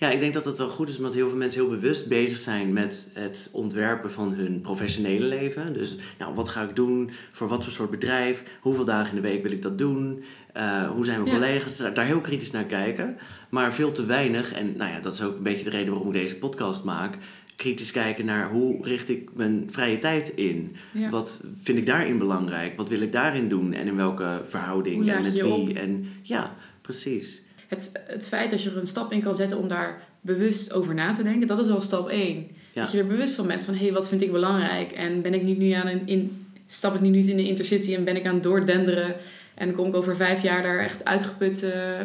Ja, 0.00 0.10
ik 0.10 0.20
denk 0.20 0.34
dat 0.34 0.44
dat 0.44 0.58
wel 0.58 0.68
goed 0.68 0.88
is, 0.88 0.96
omdat 0.96 1.14
heel 1.14 1.28
veel 1.28 1.36
mensen 1.38 1.60
heel 1.60 1.70
bewust 1.70 2.06
bezig 2.08 2.38
zijn 2.38 2.72
met 2.72 3.10
het 3.14 3.48
ontwerpen 3.52 4.10
van 4.10 4.32
hun 4.32 4.60
professionele 4.60 5.26
leven. 5.26 5.72
Dus, 5.72 5.96
nou, 6.18 6.34
wat 6.34 6.48
ga 6.48 6.62
ik 6.62 6.76
doen? 6.76 7.10
Voor 7.32 7.48
wat 7.48 7.64
voor 7.64 7.72
soort 7.72 7.90
bedrijf? 7.90 8.42
Hoeveel 8.60 8.84
dagen 8.84 9.16
in 9.16 9.22
de 9.22 9.28
week 9.28 9.42
wil 9.42 9.52
ik 9.52 9.62
dat 9.62 9.78
doen? 9.78 10.22
Eh, 10.52 10.90
hoe 10.90 11.04
zijn 11.04 11.22
mijn 11.22 11.34
Ja. 11.34 11.40
collega's? 11.40 11.76
Daar, 11.76 11.94
daar 11.94 12.04
heel 12.04 12.20
kritisch 12.20 12.50
naar 12.50 12.64
kijken. 12.64 13.16
Maar 13.48 13.72
veel 13.74 13.92
te 13.92 14.06
weinig, 14.06 14.52
en 14.52 14.76
nou 14.76 14.90
ja, 14.90 15.00
dat 15.00 15.12
is 15.14 15.22
ook 15.22 15.36
een 15.36 15.42
beetje 15.42 15.64
de 15.64 15.70
reden 15.70 15.90
waarom 15.92 16.14
ik 16.14 16.20
deze 16.20 16.36
podcast 16.36 16.84
maak. 16.84 17.16
Kritisch 17.56 17.90
kijken 17.90 18.24
naar 18.24 18.50
hoe 18.50 18.84
richt 18.84 19.08
ik 19.08 19.30
mijn 19.34 19.68
vrije 19.70 19.98
tijd 19.98 20.28
in? 20.28 20.76
Ja. 20.92 21.08
Wat 21.10 21.44
vind 21.62 21.78
ik 21.78 21.86
daarin 21.86 22.18
belangrijk? 22.18 22.76
Wat 22.76 22.88
wil 22.88 23.00
ik 23.00 23.12
daarin 23.12 23.48
doen? 23.48 23.72
En 23.72 23.86
in 23.86 23.96
welke 23.96 24.42
verhouding? 24.46 25.10
En 25.10 25.22
met 25.22 25.32
wie? 25.42 25.78
En 25.78 26.06
ja, 26.22 26.54
precies. 26.80 27.42
Het, 27.70 28.02
het 28.06 28.28
feit 28.28 28.50
dat 28.50 28.62
je 28.62 28.70
er 28.70 28.76
een 28.76 28.86
stap 28.86 29.12
in 29.12 29.22
kan 29.22 29.34
zetten 29.34 29.58
om 29.58 29.68
daar 29.68 30.02
bewust 30.20 30.72
over 30.72 30.94
na 30.94 31.12
te 31.12 31.22
denken, 31.22 31.46
dat 31.46 31.58
is 31.58 31.68
al 31.68 31.80
stap 31.80 32.08
1. 32.08 32.46
Ja. 32.72 32.82
Dat 32.82 32.92
je 32.92 32.98
er 32.98 33.06
bewust 33.06 33.34
van 33.34 33.46
bent 33.46 33.64
van, 33.64 33.74
hé, 33.74 33.80
hey, 33.80 33.92
wat 33.92 34.08
vind 34.08 34.22
ik 34.22 34.32
belangrijk? 34.32 34.92
En 34.92 35.22
ben 35.22 35.34
ik 35.34 35.42
niet 35.42 35.58
nu 35.58 35.70
aan 35.70 35.86
een, 35.86 36.06
in, 36.06 36.46
stap 36.66 36.94
ik 36.94 37.00
nu 37.00 37.08
niet 37.08 37.26
in 37.26 37.36
de 37.36 37.46
intercity 37.46 37.94
en 37.94 38.04
ben 38.04 38.16
ik 38.16 38.26
aan 38.26 38.34
het 38.34 38.42
doordenderen 38.42 39.14
en 39.54 39.74
kom 39.74 39.86
ik 39.86 39.94
over 39.94 40.16
vijf 40.16 40.42
jaar 40.42 40.62
daar 40.62 40.78
echt 40.78 41.04
uitgeput 41.04 41.62
eh, 41.62 42.00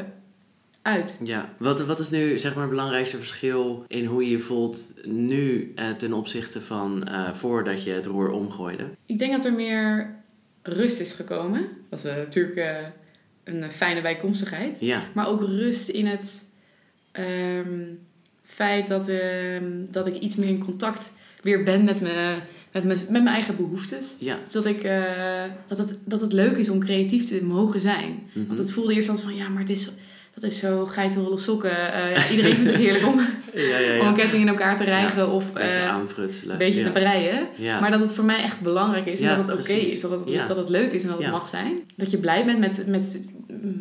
uit. 0.82 1.20
Ja, 1.24 1.54
wat, 1.58 1.86
wat 1.86 2.00
is 2.00 2.10
nu 2.10 2.38
zeg 2.38 2.54
maar 2.54 2.62
het 2.62 2.72
belangrijkste 2.72 3.18
verschil 3.18 3.84
in 3.88 4.06
hoe 4.06 4.24
je 4.24 4.30
je 4.30 4.40
voelt 4.40 4.94
nu 5.04 5.72
eh, 5.76 5.90
ten 5.90 6.14
opzichte 6.14 6.62
van 6.62 7.08
eh, 7.08 7.34
voordat 7.34 7.84
je 7.84 7.92
het 7.92 8.06
roer 8.06 8.32
omgooide? 8.32 8.84
Ik 9.06 9.20
denk 9.20 9.32
dat 9.32 9.46
er 9.46 9.54
meer 9.54 10.16
rust 10.62 11.00
is 11.00 11.14
gekomen. 11.14 11.68
Dat 11.90 12.00
is 12.00 12.06
natuurlijk 12.06 12.56
een 13.46 13.72
fijne 13.72 14.02
bijkomstigheid. 14.02 14.78
Ja, 14.80 15.02
Maar 15.14 15.28
ook 15.28 15.42
rust 15.42 15.90
in 15.90 16.06
het 16.08 16.46
ehm, 17.12 17.80
feit 18.44 18.88
dat, 18.88 19.08
ehm, 19.10 19.64
dat 19.92 20.08
ik 20.08 20.16
iets 20.16 20.36
meer 20.36 20.50
in 20.50 20.64
contact 20.66 21.12
weer 21.42 21.64
ben 21.64 21.84
met, 21.84 22.02
me, 22.02 22.36
met, 22.72 22.84
me, 22.84 22.94
met 22.94 23.10
mijn 23.10 23.28
eigen 23.28 23.56
behoeftes. 23.56 24.16
ja. 24.20 24.38
Dus 24.44 24.54
dat, 24.54 24.66
ik, 24.66 24.84
eh, 24.84 25.44
dat, 25.68 25.78
het, 25.78 25.98
dat 26.04 26.22
het 26.22 26.34
leuk 26.34 26.58
is 26.58 26.70
om 26.70 26.80
creatief 26.80 27.26
te 27.26 27.44
mogen 27.44 27.80
zijn. 27.80 28.20
mhm. 28.34 28.46
Want 28.48 28.58
het 28.58 28.72
voelde 28.72 28.94
eerst 28.94 29.10
altijd 29.10 29.28
van, 29.28 29.36
ja, 29.36 29.50
maar 29.50 29.62
het 29.62 29.70
is, 29.70 29.90
dat 30.34 30.44
is 30.44 30.60
zo 30.60 30.86
geitenwolle 30.86 31.38
sokken. 31.38 31.94
Eh, 31.94 32.16
ja, 32.16 32.30
iedereen 32.30 32.56
vindt 32.56 32.70
het 32.70 32.80
heerlijk 32.80 33.06
om, 33.08 33.20
ja, 33.54 33.78
ja, 33.78 34.00
om 34.00 34.08
een 34.08 34.14
ketting 34.14 34.42
in 34.42 34.48
elkaar 34.48 34.76
te 34.76 34.84
rijgen 34.84 35.30
of 35.30 35.48
Een 35.48 35.54
beetje 35.54 35.80
aanfrutselen. 35.80 36.52
een 36.52 36.58
beetje 36.58 36.82
te 36.82 36.92
breien. 36.92 37.48
Maar 37.60 37.92
dat 37.92 38.00
het 38.00 38.14
voor 38.14 38.26
mij 38.26 38.44
echt 38.44 38.62
belangrijk 38.62 39.06
is 39.06 39.22
en 39.22 39.38
dat 39.38 39.48
het 39.48 39.58
oké 39.60 39.74
is. 39.74 40.02
Dat 40.02 40.12
het, 40.12 40.48
dat 40.48 40.58
het 40.58 40.70
leuk 40.70 40.92
is 40.92 41.04
en 41.04 41.10
dat 41.10 41.18
het 41.18 41.32
mag 41.32 41.50
zijn. 41.50 41.80
Dat 41.96 42.12
je 42.12 42.18
blij 42.18 42.46
bent 42.46 42.60
met, 42.60 42.88
met, 42.88 43.26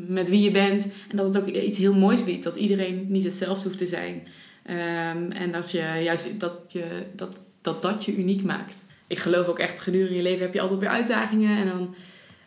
met 0.06 0.28
wie 0.28 0.42
je 0.42 0.50
bent. 0.50 0.92
En 1.10 1.16
dat 1.16 1.34
het 1.34 1.36
ook 1.36 1.48
iets 1.48 1.78
heel 1.78 1.94
moois 1.94 2.24
biedt. 2.24 2.44
Dat 2.44 2.56
iedereen 2.56 3.06
niet 3.08 3.24
hetzelfde 3.24 3.64
hoeft 3.64 3.78
te 3.78 3.86
zijn. 3.86 4.26
Ehm, 4.62 5.30
en 5.30 5.52
dat 5.52 5.70
je 5.70 6.00
juist 6.02 6.40
dat, 6.40 6.52
je, 6.68 6.84
dat, 7.16 7.40
dat 7.60 7.82
dat 7.82 8.04
je 8.04 8.16
uniek 8.16 8.42
maakt. 8.42 8.84
Ik 9.06 9.18
geloof 9.18 9.46
ook 9.46 9.58
echt, 9.58 9.80
gedurende 9.80 10.16
je 10.16 10.22
leven 10.22 10.44
heb 10.44 10.54
je 10.54 10.60
altijd 10.60 10.78
weer 10.78 10.88
uitdagingen. 10.88 11.58
En 11.58 11.66
dan 11.66 11.94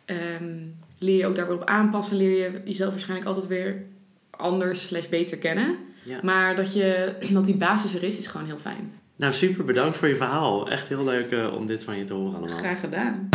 ehm, 0.06 0.56
leer 1.00 1.18
je 1.18 1.26
ook 1.26 1.36
daar 1.36 1.48
weer 1.48 1.56
op 1.56 1.66
aanpassen. 1.66 2.18
Leer 2.18 2.38
je 2.38 2.62
jezelf 2.66 2.92
waarschijnlijk 2.92 3.28
altijd 3.28 3.48
weer 3.48 3.84
anders 4.30 4.88
slash 4.88 5.08
beter 5.08 5.38
kennen. 5.38 5.78
Ja. 6.06 6.20
Maar 6.24 6.56
dat, 6.56 6.74
je, 6.74 7.14
dat 7.34 7.46
die 7.46 7.58
basis 7.58 7.96
er 7.96 8.04
is, 8.04 8.18
is 8.18 8.28
gewoon 8.28 8.48
heel 8.48 8.58
fijn. 8.58 8.92
Nou, 9.16 9.34
super 9.34 9.66
bedankt 9.66 9.98
voor 9.98 10.08
je 10.08 10.16
verhaal. 10.16 10.70
Echt 10.70 10.88
heel 10.88 11.04
leuk 11.04 11.32
eh, 11.32 11.54
om 11.54 11.66
dit 11.66 11.84
van 11.84 11.98
je 11.98 12.04
te 12.04 12.14
horen 12.14 12.36
allemaal. 12.38 12.58
Graag 12.58 12.80
gedaan. 12.80 13.30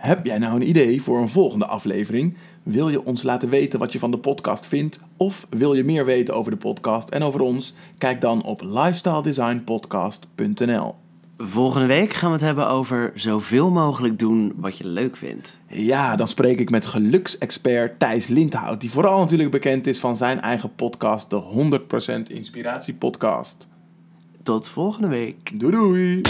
Heb 0.00 0.26
jij 0.26 0.38
nou 0.38 0.54
een 0.54 0.68
idee 0.68 1.02
voor 1.02 1.20
een 1.20 1.28
volgende 1.28 1.66
aflevering? 1.66 2.36
Wil 2.62 2.88
je 2.88 3.04
ons 3.04 3.22
laten 3.22 3.48
weten 3.48 3.78
wat 3.78 3.92
je 3.92 3.98
van 3.98 4.10
de 4.10 4.18
podcast 4.18 4.66
vindt? 4.66 5.00
Of 5.16 5.46
wil 5.50 5.74
je 5.74 5.84
meer 5.84 6.04
weten 6.04 6.34
over 6.34 6.50
de 6.50 6.56
podcast 6.56 7.08
en 7.08 7.22
over 7.22 7.40
ons? 7.40 7.74
Kijk 7.98 8.20
dan 8.20 8.44
op 8.44 8.62
lifestyledesignpodcast.nl. 8.62 10.94
Volgende 11.38 11.86
week 11.86 12.12
gaan 12.12 12.28
we 12.28 12.34
het 12.34 12.44
hebben 12.44 12.68
over 12.68 13.12
zoveel 13.14 13.70
mogelijk 13.70 14.18
doen 14.18 14.52
wat 14.56 14.78
je 14.78 14.88
leuk 14.88 15.16
vindt. 15.16 15.58
Ja, 15.68 16.16
dan 16.16 16.28
spreek 16.28 16.58
ik 16.58 16.70
met 16.70 16.86
geluksexpert 16.86 17.98
Thijs 17.98 18.26
Lindhout, 18.26 18.80
die 18.80 18.90
vooral 18.90 19.18
natuurlijk 19.18 19.50
bekend 19.50 19.86
is 19.86 20.00
van 20.00 20.16
zijn 20.16 20.40
eigen 20.40 20.74
podcast, 20.74 21.30
de 21.30 21.42
100% 22.28 22.32
Inspiratie 22.32 22.94
Podcast. 22.94 23.68
Tot 24.42 24.68
volgende 24.68 25.08
week. 25.08 25.60
Doei 25.60 25.72
doei! 25.72 26.20